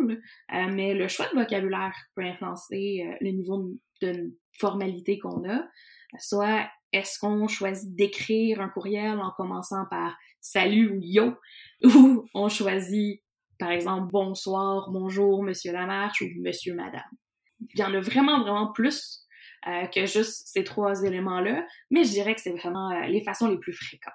euh, 0.54 0.68
mais 0.72 0.94
le 0.94 1.08
choix 1.08 1.26
de 1.34 1.40
vocabulaire 1.40 1.96
peut 2.16 2.24
influencer 2.24 3.04
le 3.22 3.32
niveau 3.32 3.74
de 4.04 4.36
formalité 4.60 5.18
qu'on 5.18 5.50
a. 5.50 5.64
Soit 6.20 6.68
est-ce 6.96 7.20
qu'on 7.20 7.48
choisit 7.48 7.94
d'écrire 7.94 8.62
un 8.62 8.70
courriel 8.70 9.20
en 9.20 9.32
commençant 9.32 9.86
par 9.90 10.16
salut 10.40 10.98
ou 10.98 11.00
yo, 11.02 11.34
ou 11.84 12.26
on 12.34 12.48
choisit, 12.48 13.22
par 13.60 13.72
exemple, 13.72 14.12
bonsoir, 14.12 14.90
bonjour, 14.92 15.44
monsieur 15.44 15.74
Lamarche 15.74 16.22
ou 16.22 16.28
monsieur, 16.42 16.74
madame. 16.74 17.02
Il 17.74 17.80
y 17.80 17.84
en 17.84 17.94
a 17.94 18.00
vraiment, 18.00 18.42
vraiment 18.42 18.72
plus 18.72 19.26
euh, 19.68 19.88
que 19.88 20.06
juste 20.06 20.48
ces 20.48 20.64
trois 20.64 21.04
éléments-là, 21.04 21.66
mais 21.90 22.04
je 22.04 22.12
dirais 22.12 22.36
que 22.36 22.42
c'est 22.42 22.52
vraiment 22.52 22.92
euh, 22.92 23.08
les 23.08 23.24
façons 23.24 23.50
les 23.50 23.58
plus 23.58 23.74
fréquentes. 23.74 24.14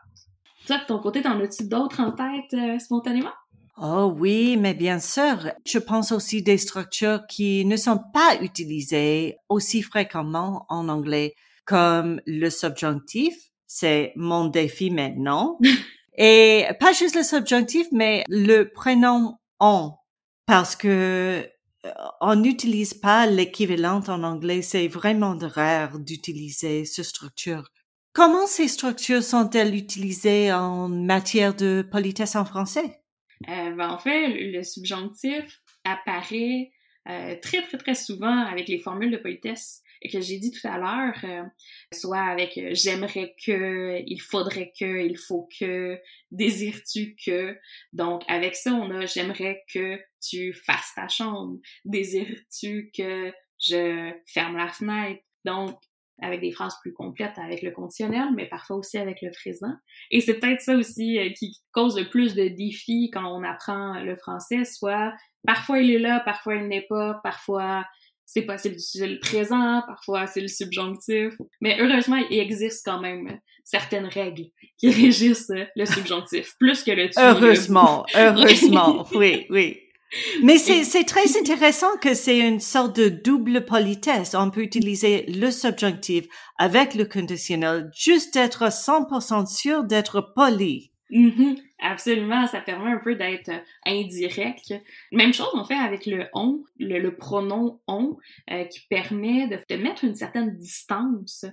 Toi, 0.66 0.78
de 0.78 0.84
ton 0.86 0.98
côté, 1.00 1.22
t'en 1.22 1.38
as-tu 1.40 1.68
d'autres 1.68 2.00
en 2.00 2.12
tête 2.12 2.54
euh, 2.54 2.78
spontanément? 2.78 3.32
Oh 3.76 4.14
oui, 4.16 4.56
mais 4.58 4.74
bien 4.74 5.00
sûr. 5.00 5.50
Je 5.66 5.78
pense 5.78 6.12
aussi 6.12 6.42
des 6.42 6.58
structures 6.58 7.26
qui 7.28 7.64
ne 7.64 7.76
sont 7.76 7.98
pas 8.12 8.36
utilisées 8.42 9.36
aussi 9.48 9.82
fréquemment 9.82 10.66
en 10.68 10.88
anglais, 10.88 11.34
comme 11.70 12.20
le 12.26 12.50
subjonctif, 12.50 13.36
c'est 13.68 14.12
mon 14.16 14.46
défi 14.46 14.90
maintenant. 14.90 15.56
Et 16.18 16.66
pas 16.80 16.92
juste 16.92 17.14
le 17.14 17.22
subjonctif, 17.22 17.86
mais 17.92 18.24
le 18.28 18.64
prénom 18.64 19.38
on, 19.60 19.92
parce 20.46 20.74
que 20.74 21.48
euh, 21.86 21.92
on 22.20 22.34
n'utilise 22.34 22.92
pas 22.92 23.26
l'équivalent 23.26 24.00
en 24.08 24.24
anglais. 24.24 24.62
C'est 24.62 24.88
vraiment 24.88 25.38
rare 25.40 26.00
d'utiliser 26.00 26.84
cette 26.84 27.04
structure. 27.04 27.70
Comment 28.14 28.48
ces 28.48 28.66
structures 28.66 29.22
sont-elles 29.22 29.76
utilisées 29.76 30.52
en 30.52 30.88
matière 30.88 31.54
de 31.54 31.86
politesse 31.88 32.34
en 32.34 32.44
français? 32.44 33.00
Euh, 33.48 33.70
ben, 33.76 33.90
en 33.90 33.98
fait, 33.98 34.26
le 34.28 34.64
subjonctif 34.64 35.62
apparaît 35.84 36.72
euh, 37.08 37.36
très, 37.40 37.62
très, 37.62 37.78
très 37.78 37.94
souvent 37.94 38.44
avec 38.46 38.66
les 38.66 38.80
formules 38.80 39.12
de 39.12 39.18
politesse 39.18 39.82
que 40.08 40.20
j'ai 40.20 40.38
dit 40.38 40.50
tout 40.50 40.66
à 40.66 40.78
l'heure, 40.78 41.18
euh, 41.24 41.44
soit 41.92 42.22
avec 42.22 42.56
euh, 42.56 42.70
j'aimerais 42.72 43.34
que, 43.44 44.02
il 44.06 44.20
faudrait 44.20 44.72
que, 44.78 45.04
il 45.06 45.18
faut 45.18 45.48
que, 45.58 45.98
désires-tu 46.30 47.16
que? 47.24 47.58
Donc 47.92 48.22
avec 48.28 48.54
ça, 48.54 48.72
on 48.72 48.90
a 48.90 49.06
j'aimerais 49.06 49.62
que 49.72 49.98
tu 50.22 50.52
fasses 50.52 50.92
ta 50.94 51.08
chambre, 51.08 51.58
désires-tu 51.84 52.90
que 52.96 53.32
je 53.58 54.12
ferme 54.26 54.56
la 54.56 54.68
fenêtre? 54.68 55.22
Donc 55.44 55.78
avec 56.22 56.40
des 56.40 56.52
phrases 56.52 56.76
plus 56.80 56.92
complètes 56.92 57.38
avec 57.38 57.62
le 57.62 57.70
conditionnel, 57.70 58.28
mais 58.34 58.46
parfois 58.46 58.76
aussi 58.76 58.98
avec 58.98 59.22
le 59.22 59.30
présent. 59.30 59.72
Et 60.10 60.20
c'est 60.20 60.38
peut-être 60.38 60.60
ça 60.60 60.76
aussi 60.76 61.18
euh, 61.18 61.30
qui 61.30 61.58
cause 61.72 61.98
le 61.98 62.08
plus 62.08 62.34
de 62.34 62.48
défis 62.48 63.10
quand 63.12 63.26
on 63.26 63.42
apprend 63.42 64.00
le 64.00 64.16
français, 64.16 64.64
soit 64.64 65.14
parfois 65.46 65.80
il 65.80 65.90
est 65.90 65.98
là, 65.98 66.20
parfois 66.20 66.56
il 66.56 66.68
n'est 66.68 66.86
pas, 66.88 67.20
parfois 67.22 67.84
c'est 68.32 68.42
possible 68.42 68.76
d'utiliser 68.76 69.08
le 69.08 69.18
présent, 69.18 69.82
parfois 69.88 70.28
c'est 70.28 70.40
le 70.40 70.46
subjonctif. 70.46 71.34
Mais 71.60 71.76
heureusement, 71.80 72.16
il 72.30 72.38
existe 72.38 72.84
quand 72.84 73.00
même 73.00 73.40
certaines 73.64 74.06
règles 74.06 74.44
qui 74.78 74.88
régissent 75.02 75.52
le 75.74 75.84
subjonctif, 75.84 76.54
plus 76.60 76.84
que 76.84 76.92
le 76.92 77.08
tu. 77.08 77.18
Heureusement, 77.18 78.06
heureusement, 78.14 79.04
oui, 79.14 79.46
oui. 79.50 79.78
Mais 80.44 80.58
c'est 80.58 81.04
très 81.04 81.38
intéressant 81.38 81.96
que 82.00 82.14
c'est 82.14 82.38
une 82.38 82.60
sorte 82.60 82.96
de 82.96 83.08
double 83.08 83.64
politesse. 83.64 84.34
On 84.34 84.50
peut 84.50 84.62
utiliser 84.62 85.24
le 85.26 85.50
subjonctif 85.50 86.26
avec 86.58 86.94
le 86.94 87.04
conditionnel, 87.04 87.90
juste 87.94 88.36
être 88.36 88.64
100% 88.64 89.46
sûr 89.46 89.84
d'être 89.84 90.32
poli. 90.34 90.89
Mm-hmm. 91.10 91.60
Absolument, 91.80 92.46
ça 92.46 92.60
permet 92.60 92.92
un 92.92 92.98
peu 92.98 93.14
d'être 93.16 93.50
indirect. 93.86 94.74
Même 95.12 95.32
chose 95.32 95.50
en 95.54 95.64
fait 95.64 95.74
avec 95.74 96.06
le 96.06 96.26
on, 96.34 96.62
le, 96.78 97.10
pronom 97.10 97.80
on, 97.86 98.16
euh, 98.50 98.64
qui 98.64 98.80
permet 98.88 99.48
de, 99.48 99.58
de, 99.68 99.82
mettre 99.82 100.04
une 100.04 100.14
certaine 100.14 100.56
distance. 100.56 101.44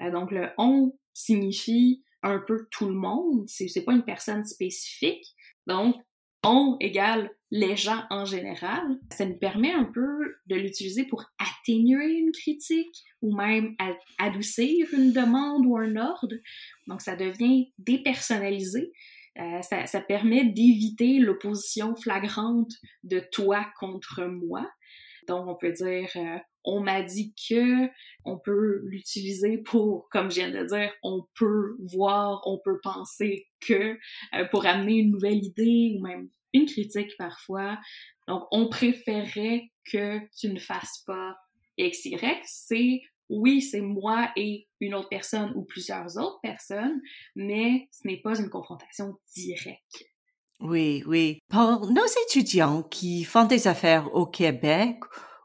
Euh, 0.00 0.10
donc 0.10 0.30
le 0.30 0.48
on 0.58 0.96
signifie 1.12 2.02
un 2.22 2.38
peu 2.38 2.66
tout 2.70 2.88
le 2.88 2.94
monde, 2.94 3.44
c'est 3.46 3.84
pas 3.84 3.92
une 3.92 4.04
personne 4.04 4.44
spécifique. 4.44 5.34
Donc 5.66 5.96
on 6.44 6.76
égale 6.80 7.30
les 7.50 7.76
gens 7.76 8.02
en 8.10 8.24
général. 8.24 8.82
Ça 9.12 9.24
nous 9.24 9.38
permet 9.38 9.72
un 9.72 9.84
peu 9.84 10.36
de 10.46 10.56
l'utiliser 10.56 11.04
pour 11.04 11.24
atténuer 11.38 12.18
une 12.18 12.32
critique 12.32 13.04
ou 13.22 13.34
même 13.36 13.76
adoucir 14.18 14.88
une 14.92 15.12
demande 15.12 15.64
ou 15.66 15.76
un 15.76 15.96
ordre. 15.96 16.34
Donc 16.86 17.00
ça 17.00 17.16
devient 17.16 17.72
dépersonnalisé. 17.78 18.92
Euh, 19.38 19.62
ça, 19.62 19.86
ça, 19.86 20.00
permet 20.00 20.44
d'éviter 20.44 21.18
l'opposition 21.18 21.96
flagrante 21.96 22.70
de 23.02 23.20
toi 23.32 23.66
contre 23.80 24.24
moi. 24.26 24.64
Donc 25.28 25.46
on 25.48 25.54
peut 25.54 25.72
dire 25.72 26.08
euh, 26.16 26.38
on 26.64 26.80
m'a 26.80 27.02
dit 27.02 27.34
que 27.48 27.88
on 28.24 28.38
peut 28.38 28.80
l'utiliser 28.84 29.58
pour, 29.58 30.08
comme 30.08 30.30
je 30.30 30.36
viens 30.36 30.50
de 30.50 30.66
dire, 30.66 30.90
on 31.02 31.26
peut 31.38 31.76
voir, 31.78 32.42
on 32.46 32.58
peut 32.58 32.80
penser 32.82 33.46
que 33.60 33.98
euh, 34.34 34.44
pour 34.50 34.66
amener 34.66 34.94
une 34.94 35.10
nouvelle 35.10 35.44
idée 35.44 35.94
ou 35.96 36.02
même 36.02 36.28
une 36.54 36.66
critique 36.66 37.16
parfois. 37.18 37.78
Donc, 38.26 38.44
on 38.50 38.68
préférait 38.68 39.70
que 39.84 40.20
tu 40.38 40.48
ne 40.48 40.58
fasses 40.58 41.02
pas 41.06 41.36
X, 41.76 42.06
Y. 42.06 42.42
C'est, 42.46 43.02
oui, 43.28 43.60
c'est 43.60 43.82
moi 43.82 44.30
et 44.36 44.66
une 44.80 44.94
autre 44.94 45.08
personne 45.08 45.52
ou 45.54 45.64
plusieurs 45.64 46.16
autres 46.16 46.40
personnes, 46.42 47.00
mais 47.34 47.88
ce 47.90 48.06
n'est 48.06 48.20
pas 48.20 48.40
une 48.40 48.48
confrontation 48.48 49.18
directe. 49.36 50.04
Oui, 50.60 51.02
oui. 51.06 51.40
Pour 51.48 51.90
nos 51.90 52.06
étudiants 52.26 52.82
qui 52.82 53.24
font 53.24 53.44
des 53.44 53.68
affaires 53.68 54.14
au 54.14 54.26
Québec 54.26 55.00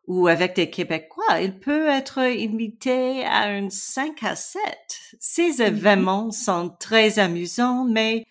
ou 0.08 0.28
avec 0.28 0.56
des 0.56 0.70
Québécois, 0.70 1.42
il 1.42 1.60
peut 1.60 1.88
être 1.88 2.20
invité 2.20 3.26
à 3.26 3.44
un 3.50 3.70
5 3.70 4.24
à 4.24 4.36
7. 4.36 4.62
Ces 5.20 5.52
mm-hmm. 5.52 5.68
événements 5.68 6.32
sont 6.32 6.70
très 6.80 7.20
amusants, 7.20 7.86
mais 7.86 8.26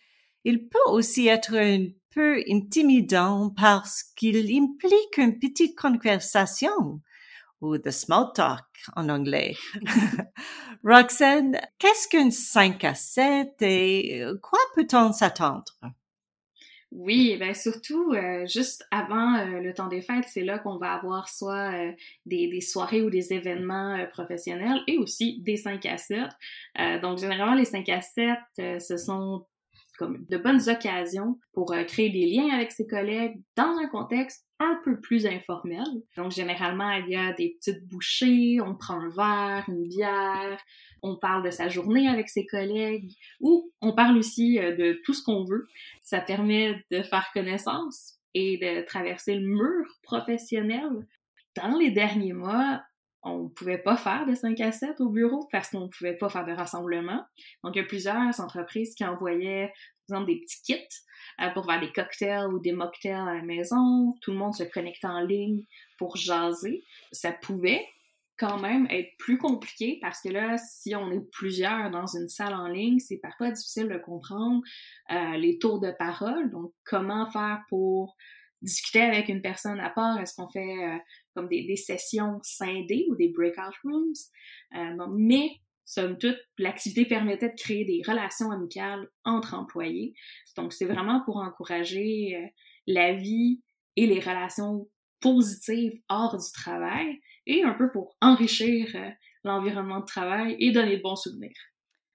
il 0.44 0.68
peut 0.68 0.78
aussi 0.86 1.28
être 1.28 1.56
un 1.56 1.86
peu 2.10 2.42
intimidant 2.50 3.50
parce 3.50 4.02
qu'il 4.02 4.38
implique 4.56 5.18
une 5.18 5.38
petite 5.38 5.76
conversation 5.76 7.00
ou 7.60 7.76
the 7.76 7.90
small 7.90 8.32
talk 8.34 8.64
en 8.96 9.08
anglais. 9.08 9.56
Roxane, 10.84 11.60
qu'est-ce 11.78 12.08
qu'un 12.08 12.30
5 12.30 12.84
à 12.84 12.94
7 12.94 13.62
et 13.62 14.22
quoi 14.42 14.60
peut-on 14.74 15.12
s'attendre? 15.12 15.78
Oui, 16.90 17.36
ben 17.38 17.54
surtout 17.54 18.12
euh, 18.12 18.46
juste 18.46 18.86
avant 18.90 19.36
euh, 19.36 19.60
le 19.60 19.74
temps 19.74 19.88
des 19.88 20.00
fêtes, 20.00 20.24
c'est 20.26 20.42
là 20.42 20.58
qu'on 20.58 20.78
va 20.78 20.94
avoir 20.94 21.28
soit 21.28 21.72
euh, 21.74 21.92
des, 22.24 22.60
soirées 22.62 23.02
ou 23.02 23.10
des 23.10 23.34
événements 23.34 24.06
professionnels 24.10 24.80
et 24.86 24.96
aussi 24.96 25.40
des 25.42 25.58
5 25.58 25.84
à 25.84 25.98
7. 25.98 26.18
donc 27.02 27.18
généralement 27.18 27.54
les 27.54 27.66
5 27.66 27.88
à 27.90 28.00
7, 28.00 28.38
ce 28.80 28.96
sont 28.96 29.44
comme 29.98 30.24
de 30.30 30.38
bonnes 30.38 30.68
occasions 30.68 31.38
pour 31.52 31.74
créer 31.86 32.10
des 32.10 32.26
liens 32.26 32.54
avec 32.54 32.72
ses 32.72 32.86
collègues 32.86 33.42
dans 33.56 33.76
un 33.76 33.88
contexte 33.88 34.46
un 34.60 34.80
peu 34.84 35.00
plus 35.00 35.26
informel. 35.26 35.84
Donc 36.16 36.32
généralement, 36.32 36.90
il 36.92 37.10
y 37.10 37.16
a 37.16 37.32
des 37.32 37.56
petites 37.58 37.86
bouchées, 37.86 38.60
on 38.60 38.74
prend 38.74 39.00
un 39.00 39.08
verre, 39.08 39.64
une 39.68 39.86
bière, 39.86 40.58
on 41.02 41.16
parle 41.16 41.44
de 41.44 41.50
sa 41.50 41.68
journée 41.68 42.08
avec 42.08 42.28
ses 42.28 42.46
collègues 42.46 43.12
ou 43.40 43.70
on 43.80 43.92
parle 43.92 44.16
aussi 44.16 44.58
euh, 44.58 44.74
de 44.74 45.00
tout 45.04 45.14
ce 45.14 45.22
qu'on 45.22 45.44
veut. 45.44 45.66
Ça 46.02 46.20
permet 46.20 46.84
de 46.90 47.02
faire 47.02 47.30
connaissance 47.32 48.14
et 48.34 48.58
de 48.58 48.84
traverser 48.84 49.34
le 49.34 49.46
mur 49.46 49.86
professionnel. 50.02 51.06
Dans 51.56 51.76
les 51.78 51.90
derniers 51.90 52.32
mois, 52.32 52.82
pouvait 53.58 53.78
pas 53.78 53.96
faire 53.96 54.26
de 54.26 54.34
5 54.34 54.60
à 54.60 54.72
7 54.72 55.00
au 55.00 55.08
bureau 55.08 55.48
parce 55.50 55.70
qu'on 55.70 55.82
ne 55.82 55.88
pouvait 55.88 56.16
pas 56.16 56.28
faire 56.28 56.44
de 56.44 56.52
rassemblement. 56.52 57.24
Donc, 57.64 57.74
il 57.74 57.78
y 57.78 57.82
a 57.82 57.86
plusieurs 57.86 58.40
entreprises 58.40 58.94
qui 58.94 59.04
envoyaient, 59.04 59.72
par 60.08 60.18
exemple, 60.18 60.32
des 60.32 60.40
petits 60.40 60.62
kits 60.62 60.96
euh, 61.40 61.50
pour 61.50 61.66
faire 61.66 61.80
des 61.80 61.92
cocktails 61.92 62.48
ou 62.52 62.60
des 62.60 62.72
mocktails 62.72 63.12
à 63.12 63.34
la 63.34 63.42
maison. 63.42 64.14
Tout 64.22 64.32
le 64.32 64.38
monde 64.38 64.54
se 64.54 64.64
connectait 64.64 65.06
en 65.06 65.20
ligne 65.20 65.62
pour 65.98 66.16
jaser. 66.16 66.84
Ça 67.12 67.32
pouvait 67.32 67.84
quand 68.38 68.60
même 68.60 68.86
être 68.90 69.10
plus 69.18 69.36
compliqué 69.36 69.98
parce 70.00 70.20
que 70.22 70.28
là, 70.28 70.56
si 70.58 70.94
on 70.94 71.10
est 71.10 71.28
plusieurs 71.32 71.90
dans 71.90 72.06
une 72.06 72.28
salle 72.28 72.54
en 72.54 72.68
ligne, 72.68 73.00
c'est 73.00 73.18
parfois 73.18 73.50
difficile 73.50 73.88
de 73.88 73.98
comprendre 73.98 74.62
euh, 75.10 75.36
les 75.36 75.58
tours 75.58 75.80
de 75.80 75.90
parole. 75.90 76.50
Donc, 76.50 76.72
comment 76.84 77.28
faire 77.30 77.62
pour 77.68 78.16
discuter 78.62 79.02
avec 79.02 79.28
une 79.28 79.42
personne 79.42 79.80
à 79.80 79.90
part? 79.90 80.20
Est-ce 80.20 80.34
qu'on 80.34 80.48
fait 80.48 80.84
euh, 80.84 80.98
comme 81.34 81.46
des, 81.46 81.66
des, 81.66 81.76
sessions 81.76 82.38
scindées 82.42 83.06
ou 83.10 83.16
des 83.16 83.28
breakout 83.28 83.74
rooms? 83.84 84.12
Euh, 84.74 85.06
mais, 85.16 85.50
somme 85.84 86.18
toute, 86.18 86.38
l'activité 86.58 87.06
permettait 87.06 87.48
de 87.48 87.56
créer 87.56 87.84
des 87.84 88.02
relations 88.06 88.50
amicales 88.50 89.08
entre 89.24 89.54
employés. 89.54 90.14
Donc, 90.56 90.72
c'est 90.72 90.84
vraiment 90.84 91.22
pour 91.24 91.36
encourager 91.38 92.36
euh, 92.36 92.46
la 92.86 93.14
vie 93.14 93.62
et 93.96 94.06
les 94.06 94.20
relations 94.20 94.88
positives 95.20 96.00
hors 96.08 96.36
du 96.38 96.52
travail 96.52 97.20
et 97.46 97.64
un 97.64 97.72
peu 97.72 97.90
pour 97.90 98.16
enrichir 98.20 98.90
euh, 98.94 99.10
l'environnement 99.44 100.00
de 100.00 100.04
travail 100.04 100.56
et 100.58 100.70
donner 100.70 100.98
de 100.98 101.02
bons 101.02 101.16
souvenirs. 101.16 101.56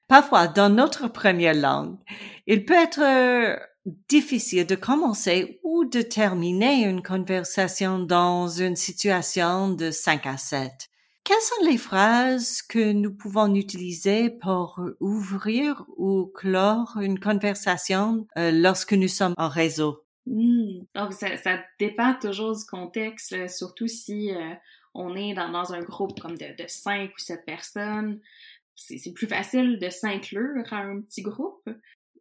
Parfois, 0.08 0.48
dans 0.48 0.70
notre 0.70 1.08
première 1.08 1.56
langue, 1.56 1.98
il 2.46 2.66
peut 2.66 2.74
être 2.74 3.02
euh, 3.02 3.58
difficile 3.86 4.66
de 4.66 4.76
commencer 4.76 5.60
ou 5.64 5.86
de 5.86 6.02
terminer 6.02 6.86
une 6.86 7.04
conversation 7.04 8.00
dans 8.00 8.48
une 8.48 8.76
situation 8.76 9.70
de 9.70 9.92
5 9.92 10.26
à 10.26 10.38
7. 10.38 10.72
Quelles 11.24 11.42
sont 11.42 11.66
les 11.66 11.78
phrases 11.78 12.62
que 12.62 12.92
nous 12.92 13.14
pouvons 13.14 13.54
utiliser 13.56 14.30
pour 14.30 14.82
ouvrir 15.00 15.86
ou 15.98 16.26
clore 16.26 16.98
une 17.02 17.20
conversation 17.20 18.28
euh, 18.38 18.52
lorsque 18.52 18.94
nous 18.94 19.08
sommes 19.08 19.34
en 19.38 19.48
réseau? 19.48 20.04
Hmm. 20.26 20.82
Donc, 20.96 21.14
ça, 21.14 21.64
dépend 21.80 22.14
toujours 22.20 22.58
du 22.58 22.66
contexte, 22.66 23.48
surtout 23.50 23.88
si 23.88 24.32
on 24.94 25.16
est 25.16 25.34
dans, 25.34 25.74
un 25.74 25.82
groupe 25.82 26.20
comme 26.20 26.38
de, 26.38 26.62
de 26.62 26.68
cinq 26.68 27.12
ou 27.12 27.20
sept 27.20 27.46
personnes, 27.46 28.20
c'est 28.76 29.14
plus 29.14 29.28
facile 29.28 29.80
de 29.80 29.90
s'inclure 29.90 30.72
à 30.72 30.78
un 30.78 31.02
petit 31.02 31.22
groupe. 31.22 31.70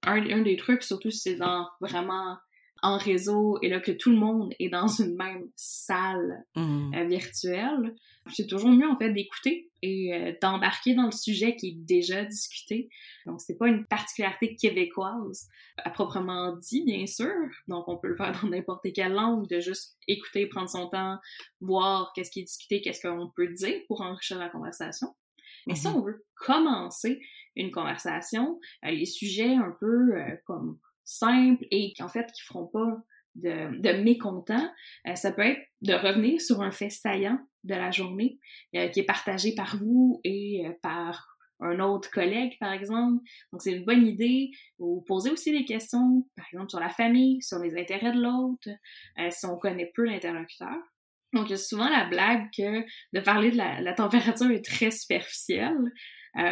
Un, 0.04 0.30
un 0.30 0.42
des 0.42 0.56
trucs, 0.56 0.82
surtout, 0.82 1.10
c'est 1.10 1.36
dans 1.36 1.68
vraiment 1.80 2.36
en 2.82 2.98
réseau 2.98 3.58
et 3.62 3.68
là 3.68 3.80
que 3.80 3.92
tout 3.92 4.10
le 4.10 4.16
monde 4.16 4.52
est 4.58 4.68
dans 4.68 4.88
une 4.98 5.14
même 5.14 5.48
salle 5.56 6.44
mmh. 6.56 6.94
euh, 6.94 7.04
virtuelle, 7.04 7.94
c'est 8.30 8.46
toujours 8.46 8.70
mieux 8.70 8.88
en 8.88 8.96
fait 8.96 9.12
d'écouter 9.12 9.70
et 9.82 10.14
euh, 10.14 10.32
d'embarquer 10.40 10.94
dans 10.94 11.06
le 11.06 11.12
sujet 11.12 11.56
qui 11.56 11.68
est 11.68 11.76
déjà 11.76 12.24
discuté. 12.24 12.88
Donc 13.26 13.40
c'est 13.40 13.56
pas 13.56 13.68
une 13.68 13.84
particularité 13.86 14.56
québécoise 14.56 15.48
à 15.78 15.90
proprement 15.90 16.56
dit 16.56 16.84
bien 16.84 17.06
sûr. 17.06 17.32
Donc 17.68 17.88
on 17.88 17.96
peut 17.98 18.08
le 18.08 18.16
faire 18.16 18.32
dans 18.42 18.48
n'importe 18.48 18.86
quelle 18.92 19.12
langue 19.12 19.48
de 19.48 19.60
juste 19.60 19.96
écouter, 20.08 20.46
prendre 20.46 20.68
son 20.68 20.88
temps, 20.88 21.18
voir 21.60 22.12
qu'est-ce 22.14 22.30
qui 22.30 22.40
est 22.40 22.44
discuté, 22.44 22.80
qu'est-ce 22.80 23.06
qu'on 23.06 23.30
peut 23.34 23.48
dire 23.48 23.80
pour 23.86 24.00
enrichir 24.02 24.38
la 24.38 24.48
conversation. 24.48 25.14
Mais 25.66 25.75
si 25.75 25.88
mmh 25.88 25.96
on 25.96 26.03
veut 26.03 26.25
commencer 26.35 27.20
une 27.57 27.70
conversation, 27.70 28.59
euh, 28.85 28.90
les 28.90 29.07
sujets 29.07 29.55
un 29.55 29.75
peu 29.79 30.12
comme 30.46 30.79
simples 31.05 31.64
et 31.70 31.92
en 32.01 32.09
fait 32.09 32.31
qui 32.33 32.42
feront 32.42 32.66
pas 32.66 33.05
de, 33.35 33.79
de 33.79 34.03
mécontents, 34.03 34.70
euh, 35.07 35.14
ça 35.14 35.33
peut 35.33 35.42
être 35.42 35.62
de 35.81 35.94
revenir 35.94 36.40
sur 36.40 36.62
un 36.62 36.70
fait 36.70 36.90
saillant 36.90 37.38
de 37.64 37.75
la 37.75 37.90
journée 37.90 38.38
euh, 38.75 38.88
qui 38.88 39.01
est 39.01 39.05
partagé 39.05 39.55
par 39.55 39.77
vous 39.77 40.20
et 40.25 40.66
euh, 40.66 40.72
par 40.83 41.29
un 41.61 41.79
autre 41.79 42.11
collègue, 42.11 42.59
par 42.59 42.72
exemple. 42.72 43.22
Donc, 43.53 43.62
c'est 43.62 43.72
une 43.72 43.85
bonne 43.85 44.05
idée. 44.05 44.51
Vous 44.81 45.01
poser 45.07 45.31
aussi 45.31 45.53
des 45.53 45.64
questions, 45.64 46.27
par 46.37 46.44
exemple, 46.53 46.70
sur 46.70 46.81
la 46.81 46.90
famille, 46.90 47.40
sur 47.40 47.61
les 47.61 47.81
intérêts 47.81 48.11
de 48.11 48.20
l'autre, 48.20 48.68
si 49.31 49.46
on 49.46 49.57
connaît 49.57 49.92
peu 49.94 50.05
l'interlocuteur. 50.05 50.75
Donc, 51.33 51.49
il 51.49 51.53
y 51.53 51.55
a 51.55 51.59
souvent 51.59 51.88
la 51.88 52.05
blague 52.05 52.49
que 52.57 52.85
de 53.12 53.21
parler 53.21 53.51
de 53.51 53.57
la, 53.57 53.92
température 53.95 54.51
est 54.51 54.64
très 54.64 54.90
superficielle, 54.90 55.92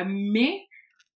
mais 0.07 0.67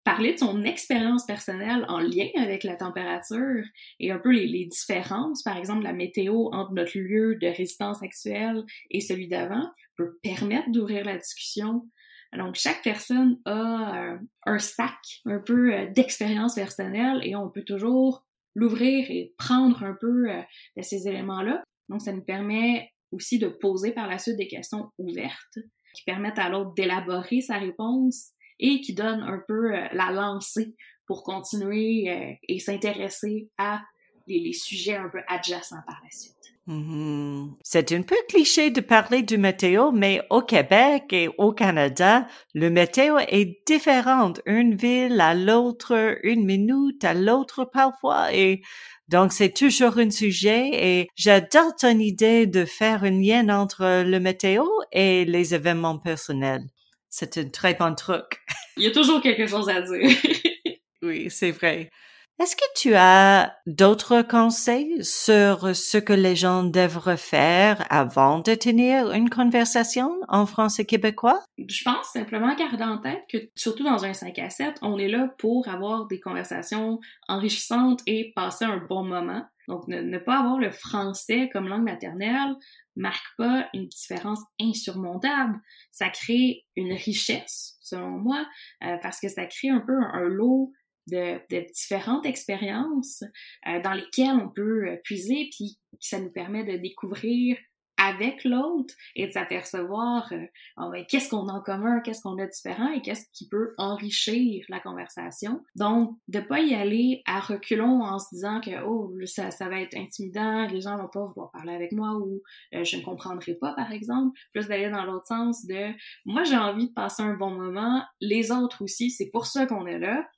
parler 0.05 0.35
de 0.35 0.39
son 0.39 0.65
expérience 0.65 1.25
personnelle 1.25 1.85
en 1.89 1.99
lien 1.99 2.29
avec 2.37 2.63
la 2.63 2.77
température 2.77 3.65
et 3.99 4.13
un 4.13 4.19
peu 4.19 4.31
les, 4.31 4.67
différences, 4.67 5.43
par 5.43 5.57
exemple 5.57 5.83
la 5.83 5.95
météo 5.95 6.51
entre 6.53 6.73
notre 6.73 6.99
lieu 6.99 7.37
de 7.37 7.47
résidence 7.47 8.03
actuelle 8.03 8.63
et 8.91 9.01
celui 9.01 9.29
d'avant, 9.29 9.71
peut 9.97 10.19
permettre 10.23 10.71
d'ouvrir 10.71 11.05
la 11.05 11.17
discussion. 11.17 11.89
Donc 12.37 12.57
chaque 12.57 12.83
personne 12.83 13.39
a 13.45 14.13
euh, 14.13 14.19
un 14.45 14.59
sac 14.59 14.99
un 15.25 15.39
peu 15.39 15.73
euh, 15.73 15.87
d'expérience 15.91 16.57
personnelle 16.57 17.21
et 17.23 17.37
on 17.37 17.49
peut 17.49 17.63
toujours 17.63 18.27
l'ouvrir 18.57 19.11
et 19.11 19.33
prendre 19.39 19.85
un 19.85 19.97
peu 19.99 20.31
euh, 20.31 20.43
de 20.77 20.83
ces 20.83 21.09
éléments-là. 21.09 21.63
Donc 21.89 22.03
ça 22.03 22.13
nous 22.13 22.25
permet 22.25 22.91
aussi 23.15 23.39
de 23.39 23.49
poser 23.49 23.93
par 23.93 24.09
la 24.09 24.19
suite 24.19 24.37
des 24.37 24.49
questions 24.49 24.91
ouvertes 24.99 25.59
qui 25.95 26.03
permettent 26.05 26.39
à 26.39 26.49
l'autre 26.49 26.75
d'élaborer 26.75 27.41
sa 27.41 27.59
réponse 27.59 28.33
et 28.59 28.81
qui 28.81 28.95
donne 28.95 29.21
un 29.23 29.43
peu 29.47 29.75
euh, 29.75 29.89
la 29.93 30.11
lancée 30.11 30.75
pour 31.07 31.23
continuer 31.23 32.11
euh, 32.11 32.35
et 32.49 32.59
s'intéresser 32.59 33.49
à 33.59 33.83
les, 34.27 34.53
sujets 34.53 34.97
un 34.97 35.09
peu 35.09 35.21
adjacents 35.29 35.83
par 35.87 36.01
la 36.03 36.11
suite. 36.11 36.34
Mhm. 36.67 37.57
C'est 37.63 37.93
un 37.93 38.03
peu 38.03 38.17
cliché 38.29 38.71
de 38.71 38.81
parler 38.81 39.23
du 39.23 39.37
météo, 39.37 39.91
mais 39.93 40.23
au 40.31 40.41
Québec 40.41 41.13
et 41.13 41.29
au 41.37 41.53
Canada, 41.53 42.27
le 42.55 42.71
météo 42.71 43.19
est 43.29 43.63
différent 43.67 44.33
d'une 44.47 44.75
ville 44.75 45.21
à 45.21 45.35
l'autre, 45.35 46.19
une 46.23 46.47
minute 46.47 47.05
à 47.05 47.13
l'autre 47.13 47.67
parfois, 47.71 48.33
et 48.35 48.63
donc 49.09 49.35
c'est 49.35 49.53
toujours 49.53 49.99
un 49.99 50.09
sujet 50.09 50.71
et 50.73 51.09
j'adore 51.17 51.77
ton 51.79 51.99
idée 51.99 52.47
de 52.47 52.65
faire 52.65 53.05
un 53.05 53.11
lien 53.11 53.51
entre 53.51 54.03
le 54.03 54.19
météo 54.19 54.65
et 54.91 55.27
les 55.27 55.55
événements 55.55 55.99
personnels. 55.99 56.65
C'est 57.11 57.37
un 57.37 57.49
très 57.51 57.75
bon 57.75 57.95
truc. 57.95 58.41
Il 58.79 58.85
y 58.85 58.87
a 58.87 58.91
toujours 58.91 59.21
quelque 59.21 59.47
chose 59.47 59.69
à 59.69 59.83
dire. 59.83 60.01
oui, 61.03 61.29
c'est 61.31 61.51
vrai. 61.51 61.91
Est-ce 62.41 62.57
que 62.57 62.65
tu 62.75 62.95
as 62.95 63.57
d'autres 63.65 64.23
conseils 64.23 65.05
sur 65.05 65.75
ce 65.77 65.99
que 65.99 66.13
les 66.13 66.35
gens 66.35 66.65
devraient 66.65 67.17
faire 67.17 67.87
avant 67.91 68.41
de 68.41 68.57
tenir 68.57 69.13
une 69.13 69.31
conversation 69.31 70.11
en 70.27 70.45
français 70.45 70.85
québécois? 70.85 71.41
Je 71.59 71.85
pense 71.85 72.07
simplement 72.13 72.53
garder 72.57 72.83
en 72.83 72.99
tête 72.99 73.23
que, 73.33 73.39
surtout 73.55 73.85
dans 73.85 74.05
un 74.05 74.13
5 74.13 74.37
à 74.41 74.51
7, 74.51 74.79
on 74.83 74.99
est 74.99 75.09
là 75.09 75.33
pour 75.39 75.69
avoir 75.69 76.07
des 76.09 76.19
conversations 76.19 76.99
enrichissantes 77.29 78.01
et 78.07 78.33
passer 78.35 78.65
un 78.65 78.79
bon 78.79 79.05
moment. 79.05 79.45
Donc, 79.69 79.87
ne, 79.87 80.19
pas 80.19 80.41
avoir 80.41 80.59
le 80.59 80.73
français 80.73 81.49
comme 81.53 81.69
langue 81.69 81.85
maternelle 81.85 82.57
marque 82.97 83.37
pas 83.39 83.69
une 83.75 83.87
différence 83.87 84.41
insurmontable. 84.61 85.59
Ça 85.93 86.11
crée 86.11 86.65
une 86.77 86.93
richesse, 86.93 87.77
selon 87.81 88.11
moi, 88.11 88.45
euh, 88.83 88.97
parce 89.03 89.21
que 89.21 89.29
ça 89.29 89.47
crée 89.47 89.71
un 89.71 89.81
peu 89.81 89.97
un 90.13 90.29
lot 90.29 90.73
de, 91.07 91.39
de 91.51 91.67
différentes 91.73 92.27
expériences 92.27 93.23
euh, 93.69 93.81
dans 93.83 93.93
lesquelles 93.93 94.37
on 94.37 94.49
peut 94.49 94.89
euh, 94.89 94.97
puiser, 95.03 95.49
puis 95.51 95.79
ça 96.01 96.19
nous 96.19 96.31
permet 96.31 96.65
de 96.65 96.77
découvrir 96.77 97.57
avec 97.97 98.43
l'autre 98.43 98.93
et 99.15 99.29
de 99.29 99.33
s'apercevoir 99.33 100.31
euh, 100.33 100.47
ben, 100.77 101.05
qu'est-ce 101.09 101.29
qu'on 101.31 101.49
a 101.49 101.53
en 101.53 101.61
commun, 101.61 102.01
qu'est-ce 102.01 102.23
qu'on 102.23 102.37
a 102.39 102.47
de 102.47 102.51
différent 102.51 102.89
et 102.89 103.01
qu'est-ce 103.01 103.27
qui 103.33 103.49
peut 103.49 103.73
enrichir 103.79 104.65
la 104.69 104.81
conversation. 104.81 105.63
Donc, 105.77 106.19
de 106.27 106.41
pas 106.41 106.61
y 106.61 106.75
aller 106.75 107.23
à 107.25 107.39
reculons 107.39 108.03
en 108.03 108.19
se 108.19 108.35
disant 108.35 108.61
que 108.61 108.85
oh 108.85 109.15
ça, 109.27 109.53
ça 109.53 109.69
va 109.69 109.81
être 109.81 109.97
intimidant, 109.97 110.67
les 110.67 110.81
gens 110.81 110.97
vont 110.97 111.09
pas 111.09 111.25
vouloir 111.25 111.53
parler 111.53 111.73
avec 111.73 111.93
moi 111.93 112.17
ou 112.17 112.43
je 112.73 112.97
ne 112.97 113.03
comprendrai 113.03 113.55
pas 113.55 113.73
par 113.75 113.93
exemple, 113.93 114.37
plus 114.53 114.67
d'aller 114.67 114.91
dans 114.91 115.05
l'autre 115.05 115.29
sens 115.29 115.65
de 115.65 115.93
moi 116.25 116.43
j'ai 116.43 116.57
envie 116.57 116.89
de 116.89 116.95
passer 116.95 117.23
un 117.23 117.35
bon 117.35 117.51
moment, 117.51 118.03
les 118.21 118.51
autres 118.51 118.83
aussi, 118.83 119.11
c'est 119.11 119.31
pour 119.31 119.47
ça 119.47 119.67
qu'on 119.67 119.87
est 119.87 120.01
là 120.01 120.29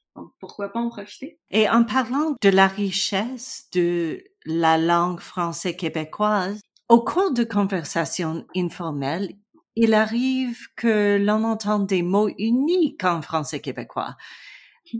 pourquoi 0.41 0.73
pas 0.73 0.81
en 0.81 0.89
profiter? 0.89 1.39
Et 1.51 1.69
en 1.69 1.85
parlant 1.85 2.37
de 2.41 2.49
la 2.49 2.67
richesse 2.67 3.69
de 3.73 4.23
la 4.45 4.79
langue 4.79 5.21
française 5.21 5.77
québécoise, 5.77 6.61
au 6.89 7.03
cours 7.03 7.33
de 7.33 7.45
conversations 7.45 8.47
informelles, 8.55 9.35
il 9.75 9.93
arrive 9.93 10.69
que 10.77 11.19
l'on 11.19 11.45
entend 11.45 11.81
des 11.81 12.03
mots 12.03 12.31
uniques 12.39 13.05
en 13.05 13.21
français 13.23 13.61
québécois. 13.61 14.17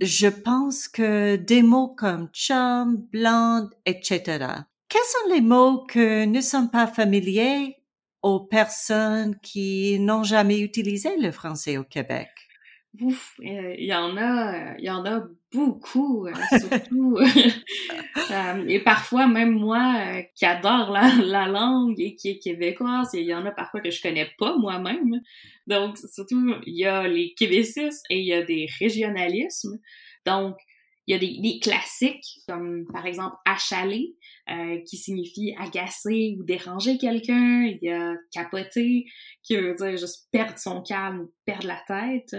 Je 0.01 0.27
pense 0.27 0.89
que 0.89 1.37
des 1.37 1.63
mots 1.63 1.95
comme 1.97 2.29
chum, 2.33 2.97
blonde, 3.13 3.71
etc. 3.87 4.23
Quels 4.89 5.03
sont 5.03 5.33
les 5.35 5.41
mots 5.41 5.85
que 5.87 6.25
ne 6.25 6.41
sont 6.41 6.69
pas 6.69 6.87
familiers 6.87 7.77
aux 8.23 8.41
personnes 8.41 9.39
qui 9.41 9.99
n'ont 10.01 10.25
jamais 10.25 10.59
utilisé 10.59 11.17
le 11.17 11.31
français 11.31 11.79
au 11.79 11.85
Québec? 11.85 12.29
Euh, 13.03 13.75
il 13.79 13.87
y 13.87 13.95
en 13.95 14.17
a, 14.17 14.77
il 14.79 14.85
y 14.85 14.91
en 14.91 15.05
a 15.05 15.25
beaucoup, 15.53 16.27
euh, 16.27 16.33
surtout. 16.59 17.19
Euh, 18.29 18.65
et 18.67 18.81
parfois, 18.81 19.29
même 19.29 19.53
moi, 19.53 20.21
qui 20.35 20.45
adore 20.45 20.91
la, 20.91 21.15
la, 21.23 21.47
langue 21.47 22.01
et 22.01 22.17
qui 22.17 22.31
est 22.31 22.39
québécoise, 22.39 23.11
il 23.15 23.23
y 23.23 23.33
en 23.33 23.47
a 23.47 23.53
parfois 23.53 23.81
que 23.81 23.91
je 23.91 24.03
connais 24.03 24.29
pas 24.37 24.57
moi-même. 24.57 25.21
Donc, 25.69 25.97
surtout, 25.97 26.55
il 26.67 26.77
y 26.77 26.87
a 26.87 27.07
les 27.07 27.35
québécismes 27.35 28.03
et 28.11 28.19
il 28.19 28.27
y 28.27 28.33
a 28.33 28.43
des 28.43 28.67
régionalismes. 28.81 29.79
Donc, 30.25 30.57
il 31.07 31.13
y 31.13 31.15
a 31.15 31.19
des, 31.19 31.61
classiques, 31.61 32.41
comme 32.49 32.85
par 32.93 33.07
exemple 33.07 33.37
achaler, 33.45 34.17
euh, 34.51 34.79
qui 34.89 34.97
signifie 34.97 35.55
agacer 35.57 36.37
ou 36.39 36.43
déranger 36.43 36.99
quelqu'un. 36.99 37.63
Il 37.65 37.79
y 37.81 37.91
a 37.91 38.15
capoter, 38.33 39.05
qui 39.43 39.57
veut 39.57 39.75
dire 39.75 39.97
juste 39.97 40.29
perdre 40.33 40.59
son 40.59 40.83
calme 40.83 41.21
ou 41.21 41.33
perdre 41.45 41.69
la 41.69 41.81
tête. 41.87 42.37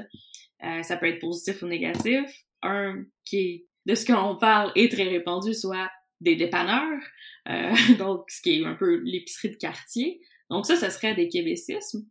Euh, 0.64 0.84
ça 0.84 0.98
peut 0.98 1.08
être 1.08 1.20
positif 1.20 1.62
ou 1.62 1.68
négatif. 1.68 2.44
Un 2.62 3.06
qui 3.26 3.68
de 3.88 3.96
ce 3.96 4.06
qu'on 4.06 4.36
parle, 4.36 4.72
est 4.76 4.92
très 4.92 5.08
répandu, 5.08 5.54
soit 5.54 5.90
des 6.20 6.36
dépanneurs, 6.36 7.02
euh, 7.50 7.72
donc 7.98 8.26
ce 8.30 8.42
qui 8.42 8.62
est 8.62 8.66
un 8.66 8.76
peu 8.76 9.02
l'épicerie 9.04 9.52
de 9.52 9.56
quartier. 9.56 10.20
Donc 10.50 10.66
ça, 10.66 10.76
ce 10.76 10.90
serait 10.90 11.16
des 11.16 11.30
québécismes. 11.30 12.06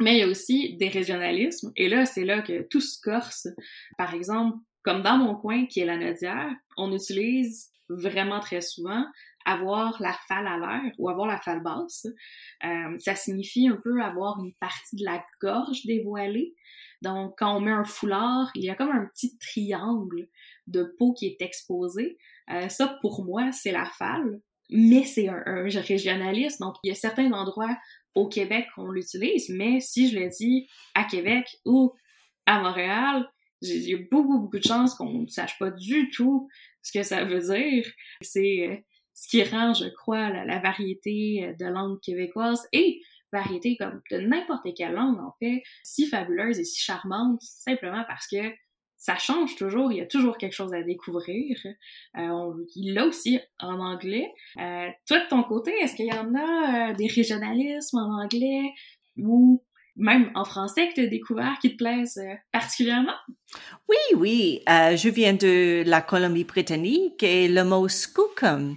Mais 0.00 0.16
il 0.16 0.18
y 0.18 0.22
a 0.22 0.28
aussi 0.28 0.76
des 0.76 0.88
régionalismes. 0.88 1.72
Et 1.76 1.88
là, 1.88 2.06
c'est 2.06 2.24
là 2.24 2.42
que 2.42 2.62
tout 2.62 2.80
se 2.80 2.98
corse. 3.00 3.48
Par 3.96 4.14
exemple, 4.14 4.58
comme 4.82 5.02
dans 5.02 5.16
mon 5.18 5.34
coin, 5.34 5.66
qui 5.66 5.80
est 5.80 5.86
la 5.86 5.96
Nodière, 5.96 6.50
on 6.76 6.94
utilise 6.94 7.70
vraiment 7.88 8.40
très 8.40 8.60
souvent 8.60 9.04
avoir 9.46 10.00
la 10.00 10.14
falle 10.28 10.46
à 10.46 10.58
l'air 10.58 10.92
ou 10.98 11.08
avoir 11.08 11.26
la 11.26 11.40
falle 11.40 11.62
basse. 11.62 12.06
Euh, 12.64 12.98
ça 12.98 13.14
signifie 13.14 13.68
un 13.68 13.80
peu 13.82 14.02
avoir 14.02 14.42
une 14.44 14.52
partie 14.54 14.96
de 14.96 15.04
la 15.04 15.24
gorge 15.40 15.84
dévoilée. 15.86 16.54
Donc, 17.02 17.34
quand 17.38 17.56
on 17.56 17.60
met 17.60 17.70
un 17.70 17.84
foulard, 17.84 18.50
il 18.54 18.64
y 18.64 18.70
a 18.70 18.74
comme 18.74 18.90
un 18.90 19.06
petit 19.06 19.38
triangle 19.38 20.28
de 20.66 20.94
peau 20.98 21.12
qui 21.12 21.26
est 21.26 21.40
exposé. 21.40 22.18
Euh, 22.50 22.68
ça, 22.68 22.98
pour 23.00 23.24
moi, 23.24 23.52
c'est 23.52 23.72
la 23.72 23.86
falle, 23.86 24.40
mais 24.70 25.04
c'est 25.04 25.28
un, 25.28 25.42
un 25.46 25.62
régionaliste. 25.62 26.60
Donc, 26.60 26.76
il 26.82 26.88
y 26.88 26.90
a 26.90 26.94
certains 26.94 27.32
endroits 27.32 27.76
au 28.14 28.28
Québec 28.28 28.66
qu'on 28.74 28.90
l'utilise, 28.90 29.48
mais 29.48 29.80
si 29.80 30.10
je 30.10 30.18
le 30.18 30.28
dis 30.28 30.68
à 30.94 31.04
Québec 31.04 31.46
ou 31.64 31.94
à 32.46 32.60
Montréal, 32.60 33.28
a 33.62 33.96
beaucoup, 34.10 34.40
beaucoup 34.40 34.58
de 34.58 34.64
chances 34.64 34.94
qu'on 34.94 35.22
ne 35.22 35.26
sache 35.26 35.58
pas 35.58 35.70
du 35.70 36.10
tout 36.10 36.48
ce 36.82 36.92
que 36.92 37.02
ça 37.02 37.24
veut 37.24 37.40
dire. 37.40 37.86
C'est 38.20 38.68
euh, 38.68 38.76
ce 39.14 39.28
qui 39.28 39.42
rend, 39.42 39.74
je 39.74 39.88
crois, 39.88 40.30
la, 40.30 40.58
variété 40.60 41.44
euh, 41.44 41.52
de 41.58 41.66
langue 41.66 42.00
québécoise 42.00 42.66
et 42.72 43.00
variété 43.32 43.76
comme 43.76 44.00
de 44.10 44.18
n'importe 44.18 44.66
quelle 44.76 44.92
langue, 44.92 45.18
en 45.20 45.32
fait, 45.38 45.62
si 45.82 46.06
fabuleuse 46.06 46.58
et 46.58 46.64
si 46.64 46.80
charmante, 46.80 47.40
simplement 47.42 48.04
parce 48.08 48.26
que 48.26 48.52
ça 48.98 49.16
change 49.16 49.54
toujours, 49.54 49.92
il 49.92 49.98
y 49.98 50.00
a 50.00 50.06
toujours 50.06 50.36
quelque 50.36 50.54
chose 50.54 50.74
à 50.74 50.82
découvrir. 50.82 51.56
Euh, 52.18 52.52
il 52.74 52.94
l'a 52.94 53.06
aussi 53.06 53.38
en 53.60 53.78
anglais. 53.78 54.26
Euh, 54.58 54.88
toi, 55.06 55.20
de 55.20 55.28
ton 55.28 55.44
côté, 55.44 55.72
est-ce 55.80 55.94
qu'il 55.94 56.06
y 56.06 56.12
en 56.12 56.34
a 56.34 56.90
euh, 56.90 56.94
des 56.94 57.06
régionalismes 57.06 57.98
en 57.98 58.22
anglais 58.22 58.72
ou 59.16 59.62
même 59.94 60.30
en 60.34 60.44
français 60.44 60.88
que 60.88 60.94
tu 60.94 61.00
as 61.02 61.06
découvert 61.06 61.58
qui 61.60 61.72
te 61.72 61.76
plaisent 61.76 62.20
particulièrement? 62.52 63.16
Oui, 63.88 63.96
oui. 64.16 64.62
je 64.66 65.08
viens 65.08 65.32
de 65.32 65.84
la 65.86 66.00
Colombie-Britannique 66.00 67.22
et 67.22 67.48
le 67.48 67.64
mot 67.64 67.88
skookum 67.88 68.76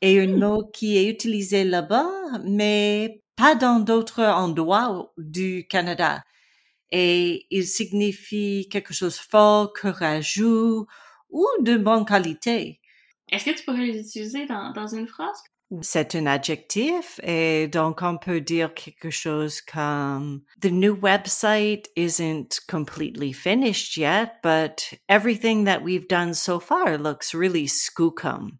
est 0.00 0.18
un 0.18 0.26
hmm. 0.26 0.38
mot 0.38 0.64
qui 0.72 0.96
est 0.96 1.08
utilisé 1.08 1.64
là-bas, 1.64 2.10
mais 2.44 3.19
pas 3.40 3.54
dans 3.54 3.80
d'autres 3.80 4.22
endroits 4.22 5.12
du 5.16 5.66
Canada. 5.66 6.22
Et 6.92 7.46
il 7.50 7.66
signifie 7.66 8.68
quelque 8.70 8.92
chose 8.92 9.16
de 9.16 9.22
fort, 9.30 9.72
courageux 9.72 10.84
ou 11.30 11.46
de 11.60 11.76
bonne 11.78 12.04
qualité. 12.04 12.80
Est-ce 13.30 13.46
que 13.46 13.56
tu 13.56 13.64
pourrais 13.64 13.86
les 13.86 14.00
utiliser 14.00 14.44
dans, 14.46 14.72
dans 14.72 14.88
une 14.88 15.06
phrase? 15.06 15.42
C'est 15.82 16.16
un 16.16 16.26
adjectif 16.26 17.20
et 17.22 17.68
donc 17.68 18.02
on 18.02 18.18
peut 18.18 18.40
dire 18.40 18.74
quelque 18.74 19.08
chose 19.08 19.60
comme 19.60 20.42
The 20.60 20.72
new 20.72 20.96
website 20.96 21.86
isn't 21.96 22.58
completely 22.68 23.32
finished 23.32 23.96
yet, 23.96 24.42
but 24.42 24.98
everything 25.08 25.64
that 25.66 25.82
we've 25.82 26.08
done 26.08 26.34
so 26.34 26.58
far 26.58 26.98
looks 26.98 27.32
really 27.32 27.68
skookum 27.68 28.58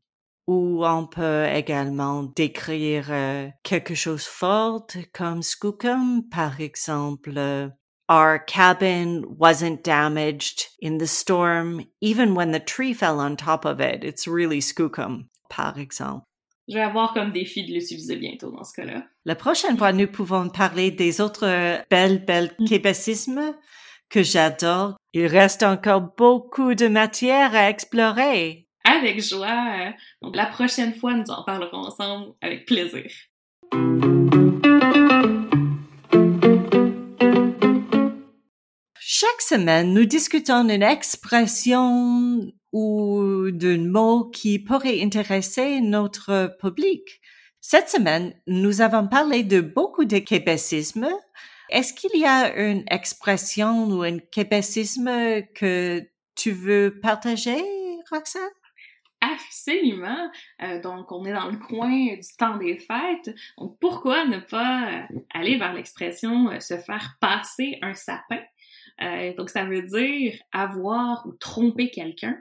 ou 0.50 0.84
on 0.84 1.06
peut 1.06 1.46
également 1.46 2.24
décrire 2.24 3.06
euh, 3.10 3.48
quelque 3.62 3.94
chose 3.94 4.24
fort 4.24 4.84
comme 5.12 5.44
skookum, 5.44 6.28
par 6.28 6.60
exemple, 6.60 7.34
euh, 7.36 7.68
our 8.08 8.44
cabin 8.44 9.22
wasn't 9.38 9.84
damaged 9.84 10.66
in 10.82 10.98
the 10.98 11.06
storm, 11.06 11.84
even 12.00 12.34
when 12.34 12.50
the 12.50 12.58
tree 12.58 12.92
fell 12.92 13.20
on 13.20 13.36
top 13.36 13.64
of 13.64 13.78
it. 13.80 14.02
It's 14.02 14.26
really 14.26 14.60
skookum, 14.60 15.28
par 15.48 15.78
exemple. 15.78 16.24
Je 16.68 16.74
vais 16.74 16.82
avoir 16.82 17.14
comme 17.14 17.30
défi 17.30 17.64
de 17.64 17.72
l'utiliser 17.72 18.16
bientôt 18.16 18.50
dans 18.50 18.64
ce 18.64 18.72
cas-là. 18.72 19.04
La 19.24 19.36
prochaine 19.36 19.78
fois, 19.78 19.92
nous 19.92 20.08
pouvons 20.08 20.48
parler 20.48 20.90
des 20.90 21.20
autres 21.20 21.78
belles, 21.90 22.24
belles 22.24 22.54
mm. 22.58 22.64
québécismes 22.64 23.54
que 24.08 24.24
j'adore. 24.24 24.96
Il 25.12 25.26
reste 25.26 25.62
encore 25.62 26.12
beaucoup 26.16 26.74
de 26.74 26.88
matière 26.88 27.54
à 27.54 27.70
explorer. 27.70 28.66
Avec 28.85 29.23
joie. 29.23 29.93
Donc 30.23 30.37
la 30.37 30.47
prochaine 30.47 30.95
fois, 30.95 31.14
nous 31.14 31.31
en 31.31 31.45
parlerons 31.45 31.87
ensemble 31.87 32.35
avec 32.40 32.66
plaisir. 32.66 33.11
Chaque 38.99 39.43
semaine, 39.43 39.93
nous 39.93 40.05
discutons 40.05 40.64
d'une 40.64 40.83
expression 40.83 42.53
ou 42.73 43.51
d'un 43.51 43.88
mot 43.88 44.25
qui 44.31 44.59
pourrait 44.59 45.03
intéresser 45.03 45.81
notre 45.81 46.57
public. 46.61 47.21
Cette 47.61 47.90
semaine, 47.90 48.35
nous 48.47 48.81
avons 48.81 49.07
parlé 49.07 49.43
de 49.43 49.61
beaucoup 49.61 50.05
de 50.05 50.19
québécisme. 50.19 51.09
Est-ce 51.69 51.93
qu'il 51.93 52.19
y 52.19 52.25
a 52.25 52.57
une 52.57 52.85
expression 52.90 53.87
ou 53.88 54.03
un 54.03 54.19
québécisme 54.19 55.11
que 55.55 56.03
tu 56.35 56.53
veux 56.53 56.99
partager, 57.03 57.62
Roxane? 58.11 58.60
Absolument. 59.33 60.31
Euh, 60.62 60.81
donc, 60.81 61.12
on 61.12 61.25
est 61.25 61.33
dans 61.33 61.51
le 61.51 61.57
coin 61.57 62.14
du 62.14 62.37
temps 62.38 62.57
des 62.57 62.79
fêtes. 62.79 63.35
Donc, 63.59 63.79
pourquoi 63.81 64.25
ne 64.25 64.38
pas 64.38 65.05
euh, 65.11 65.21
aller 65.33 65.57
vers 65.57 65.73
l'expression 65.73 66.51
euh, 66.51 66.61
se 66.61 66.77
faire 66.79 67.16
passer 67.21 67.79
un 67.83 67.95
sapin? 67.95 68.40
donc, 69.38 69.49
ça 69.49 69.64
veut 69.64 69.81
dire 69.81 70.35
avoir 70.53 71.27
ou 71.27 71.33
tromper 71.33 71.90
quelqu'un. 71.90 72.37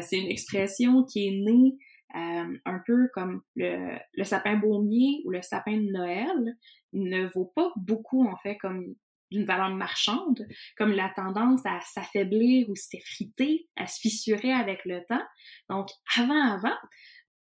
C'est 0.00 0.18
une 0.18 0.30
expression 0.30 1.04
qui 1.04 1.28
est 1.28 1.32
née 1.32 1.76
un 2.14 2.80
peu 2.86 3.10
comme 3.12 3.42
le, 3.56 3.98
le 4.14 4.24
sapin 4.24 4.56
baumier 4.56 5.20
ou 5.26 5.30
le 5.30 5.42
sapin 5.42 5.76
de 5.76 5.92
Noël. 5.92 6.56
Il 6.94 7.10
ne 7.10 7.26
vaut 7.26 7.52
pas 7.54 7.74
beaucoup, 7.76 8.26
en 8.26 8.38
fait, 8.38 8.56
comme 8.56 8.94
d'une 9.32 9.44
valeur 9.44 9.70
marchande, 9.70 10.46
comme 10.76 10.92
la 10.92 11.10
tendance 11.16 11.64
à 11.64 11.80
s'affaiblir 11.80 12.68
ou 12.68 12.76
s'effriter, 12.76 13.68
à 13.76 13.86
se 13.86 13.98
fissurer 14.00 14.52
avec 14.52 14.84
le 14.84 15.04
temps. 15.08 15.24
Donc, 15.68 15.88
avant, 16.16 16.52
avant, 16.54 16.76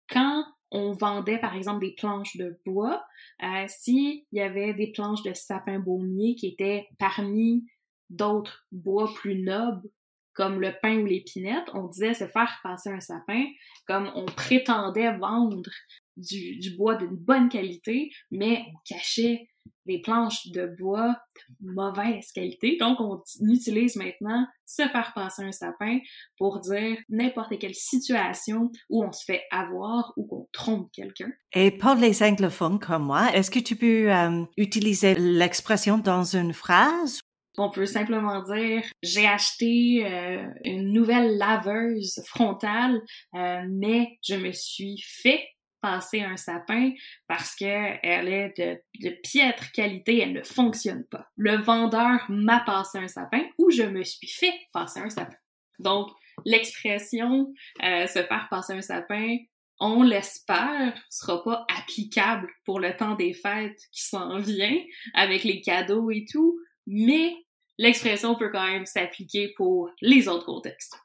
quand 0.09 0.45
on 0.71 0.93
vendait 0.93 1.39
par 1.39 1.57
exemple 1.57 1.85
des 1.85 1.95
planches 1.95 2.37
de 2.37 2.61
bois, 2.65 3.05
euh, 3.43 3.65
s'il 3.67 4.25
y 4.33 4.41
avait 4.41 4.73
des 4.75 4.93
planches 4.93 5.23
de 5.23 5.35
sapin 5.35 5.79
baumier 5.81 6.37
qui 6.37 6.47
étaient 6.47 6.89
parmi 6.99 7.67
d'autres 8.09 8.67
bois 8.71 9.13
plus 9.15 9.43
nobles, 9.43 9.89
comme 10.35 10.61
le 10.61 10.73
pin 10.81 10.99
ou 10.99 11.07
l'épinette, 11.07 11.69
on 11.75 11.89
disait 11.89 12.15
se 12.15 12.27
faire 12.27 12.59
passer 12.63 12.91
un 12.91 13.01
sapin, 13.01 13.45
comme 13.87 14.11
on 14.15 14.25
prétendait 14.27 15.17
vendre 15.17 15.71
du, 16.17 16.77
bois 16.77 16.97
d'une 16.97 17.17
bonne 17.17 17.49
qualité, 17.49 18.11
mais 18.31 18.65
on 18.69 18.79
cachait 18.85 19.49
les 19.87 20.01
planches 20.01 20.49
de 20.49 20.73
bois 20.79 21.17
de 21.61 21.73
mauvaise 21.73 22.31
qualité. 22.33 22.77
Donc, 22.79 23.01
on 23.01 23.23
utilise 23.41 23.97
maintenant 23.97 24.47
se 24.65 24.83
faire 24.89 25.13
passer 25.15 25.43
un 25.43 25.53
sapin 25.53 25.99
pour 26.39 26.61
dire 26.61 26.97
n'importe 27.09 27.59
quelle 27.59 27.75
situation 27.75 28.71
où 28.89 29.05
on 29.05 29.11
se 29.11 29.25
fait 29.25 29.43
avoir 29.51 30.13
ou 30.17 30.27
qu'on 30.27 30.49
trompe 30.53 30.91
quelqu'un. 30.93 31.31
Et 31.55 31.71
pour 31.71 31.95
les 31.95 32.23
anglophones 32.23 32.79
comme 32.79 33.05
moi, 33.05 33.35
est-ce 33.35 33.51
que 33.51 33.59
tu 33.59 33.75
peux 33.75 34.13
euh, 34.13 34.45
utiliser 34.57 35.15
l'expression 35.15 35.99
dans 35.99 36.25
une 36.25 36.53
phrase? 36.53 37.21
On 37.59 37.71
peut 37.71 37.87
simplement 37.87 38.43
dire 38.43 38.83
j'ai 39.03 39.27
acheté 39.27 40.07
euh, 40.07 40.47
une 40.65 40.93
nouvelle 40.93 41.37
laveuse 41.37 42.23
frontale, 42.27 43.01
euh, 43.35 43.63
mais 43.69 44.19
je 44.23 44.35
me 44.35 44.53
suis 44.53 45.03
fait 45.05 45.45
passer 45.81 46.21
un 46.21 46.37
sapin 46.37 46.93
parce 47.27 47.55
qu'elle 47.55 48.29
est 48.29 48.53
de, 48.59 48.79
de, 49.01 49.17
piètre 49.23 49.73
qualité, 49.73 50.21
elle 50.21 50.35
ne 50.35 50.43
fonctionne 50.43 51.05
pas. 51.11 51.27
Le 51.37 51.57
vendeur 51.57 52.27
m'a 52.29 52.61
passé 52.61 52.99
un 52.99 53.09
sapin 53.09 53.43
ou 53.59 53.71
je 53.71 53.83
me 53.83 54.05
suis 54.05 54.29
fait 54.29 54.53
passer 54.73 55.01
un 55.01 55.11
sapin. 55.11 55.37
Donc, 55.79 56.09
l'expression 56.45 57.53
euh, 57.83 58.07
se 58.07 58.23
faire 58.23 58.49
passer 58.51 58.75
un 58.75 58.83
sapin, 58.83 59.37
on 59.81 60.03
l'espère, 60.03 60.95
sera 61.09 61.43
pas 61.43 61.67
applicable 61.75 62.49
pour 62.67 62.81
le 62.81 62.95
temps 62.95 63.15
des 63.15 63.33
fêtes 63.33 63.81
qui 63.93 64.05
s'en 64.05 64.39
vient 64.39 64.79
avec 65.15 65.43
les 65.43 65.63
cadeaux 65.63 66.11
et 66.11 66.27
tout, 66.31 66.59
mais 66.91 67.37
l'expression 67.79 68.35
peut 68.35 68.51
quand 68.51 68.67
même 68.67 68.85
s'appliquer 68.85 69.55
pour 69.57 69.91
les 70.01 70.29
autres 70.29 70.47
contextes. 70.47 70.99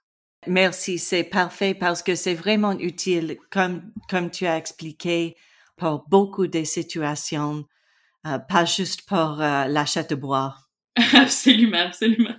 Merci, 0.48 1.00
c'est 1.00 1.24
parfait 1.24 1.74
parce 1.74 2.04
que 2.04 2.16
c'est 2.16 2.34
vraiment 2.34 2.74
utile, 2.74 3.38
comme, 3.52 3.92
comme 4.10 4.30
tu 4.30 4.46
as 4.46 4.58
expliqué, 4.58 5.36
pour 5.78 6.06
beaucoup 6.10 6.48
de 6.48 6.64
situations, 6.64 7.66
euh, 8.28 8.40
pas 8.40 8.66
juste 8.66 9.08
pour 9.08 9.42
euh, 9.42 9.66
l'achat 9.66 10.04
de 10.04 10.16
bois. 10.16 10.56
absolument, 11.14 11.80
absolument. 11.80 12.36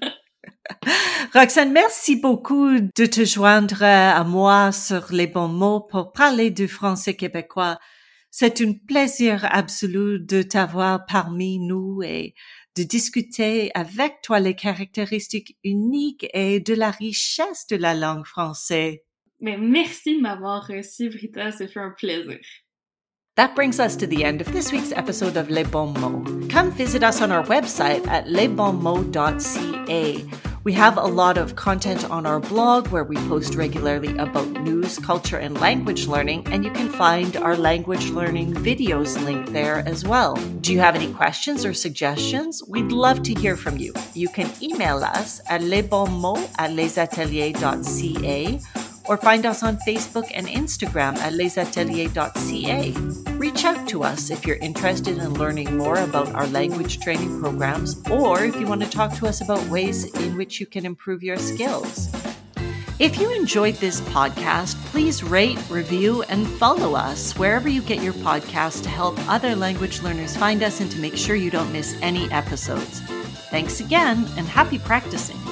Roxane, 1.35 1.73
merci 1.73 2.17
beaucoup 2.17 2.81
de 2.81 3.07
te 3.07 3.25
joindre 3.25 3.83
à 3.83 4.25
moi 4.25 4.73
sur 4.73 5.13
les 5.13 5.27
bons 5.27 5.49
mots 5.49 5.81
pour 5.81 6.13
parler 6.13 6.51
du 6.51 6.69
français 6.69 7.15
québécois. 7.15 7.79
C'est 8.31 8.61
un 8.61 8.73
plaisir 8.87 9.47
absolu 9.51 10.21
de 10.21 10.43
t'avoir 10.43 11.07
parmi 11.07 11.59
nous 11.59 12.03
et 12.03 12.35
de 12.77 12.83
discuter 12.83 13.71
avec 13.75 14.21
toi 14.23 14.41
les 14.41 14.55
caractéristiques 14.55 15.57
uniques 15.65 16.27
et 16.35 16.61
de 16.61 16.75
la 16.75 16.91
richesse 16.91 17.67
de 17.69 17.77
la 17.77 17.95
langue 17.95 18.27
française. 18.27 18.99
Mais 19.41 19.57
merci 19.57 20.17
de 20.17 20.23
m'avoir 20.23 20.67
reçu, 20.67 21.09
Brita, 21.09 21.53
ça 21.53 21.69
fait 21.69 21.81
un 21.81 21.95
plaisir. 21.97 22.39
That 23.37 23.55
brings 23.55 23.79
us 23.79 23.97
to 23.99 24.07
the 24.07 24.25
end 24.25 24.41
of 24.41 24.51
this 24.53 24.73
week's 24.73 24.93
episode 24.93 25.37
of 25.37 25.51
Les 25.51 25.65
Bons 25.65 25.99
Mots. 25.99 26.25
Come 26.49 26.71
visit 26.71 27.03
us 27.03 27.21
on 27.21 27.31
our 27.31 27.45
website 27.45 28.07
at 28.09 28.27
lesbonsmots.ca. 28.27 30.56
We 30.67 30.73
have 30.73 30.99
a 30.99 31.07
lot 31.07 31.39
of 31.39 31.55
content 31.55 32.11
on 32.11 32.27
our 32.27 32.41
blog 32.41 32.89
where 32.89 33.05
we 33.05 33.15
post 33.29 33.55
regularly 33.55 34.19
about 34.19 34.49
news, 34.49 34.99
culture, 34.99 35.37
and 35.37 35.61
language 35.61 36.09
learning, 36.09 36.49
and 36.51 36.65
you 36.65 36.73
can 36.73 36.89
find 36.89 37.37
our 37.37 37.57
language 37.57 38.11
learning 38.11 38.53
videos 38.53 39.17
link 39.25 39.51
there 39.51 39.85
as 39.87 40.05
well. 40.05 40.35
Do 40.63 40.73
you 40.73 40.81
have 40.81 40.97
any 40.97 41.15
questions 41.15 41.65
or 41.65 41.73
suggestions? 41.73 42.65
We'd 42.67 42.91
love 42.91 43.23
to 43.23 43.35
hear 43.35 43.57
from 43.57 43.77
you. 43.77 43.95
You 44.15 44.29
can 44.29 44.51
email 44.61 45.05
us 45.05 45.41
at 45.49 45.61
lesbonsmots 45.61 46.51
at 46.59 46.73
lesateliers.ca 46.73 48.86
or 49.09 49.17
find 49.17 49.47
us 49.47 49.63
on 49.63 49.77
Facebook 49.79 50.31
and 50.35 50.47
Instagram 50.47 51.17
at 51.19 51.33
lesateliers.ca. 51.35 52.93
Reach 53.37 53.65
out 53.65 53.89
to 53.89 54.03
us 54.03 54.31
if 54.31 54.47
you're 54.47 54.57
interested 54.57 55.19
in 55.19 55.35
learning 55.35 55.77
more 55.77 55.99
about 55.99 56.35
our 56.35 56.47
language 56.49 57.01
training 57.01 57.41
programs 57.41 58.03
or 58.11 58.45
if 58.45 58.57
you 58.57 58.67
want 58.67 58.83
to 58.83 58.91
talk 58.91 59.15
to 59.15 59.27
us 59.27 59.41
about 59.41 59.65
ways 59.69 60.05
in 60.05 60.37
which 60.37 60.61
you 60.61 60.67
can 60.67 60.87
improve 60.87 61.23
your 61.23 61.37
skills. 61.37 62.09
If 62.99 63.21
you 63.21 63.31
enjoyed 63.35 63.75
this 63.75 64.01
podcast, 64.01 64.75
please 64.87 65.23
rate, 65.23 65.59
review, 65.69 66.23
and 66.23 66.47
follow 66.47 66.95
us 66.95 67.37
wherever 67.37 67.69
you 67.69 67.83
get 67.83 68.03
your 68.03 68.15
podcast 68.15 68.85
to 68.85 68.89
help 68.89 69.19
other 69.29 69.55
language 69.55 70.01
learners 70.01 70.35
find 70.35 70.63
us 70.63 70.81
and 70.81 70.91
to 70.91 70.99
make 70.99 71.15
sure 71.15 71.37
you 71.37 71.51
don't 71.51 71.73
miss 71.73 71.95
any 72.01 72.31
episodes. 72.31 73.01
Thanks 73.51 73.81
again 73.81 74.27
and 74.39 74.47
happy 74.47 74.79
practicing. 74.79 75.46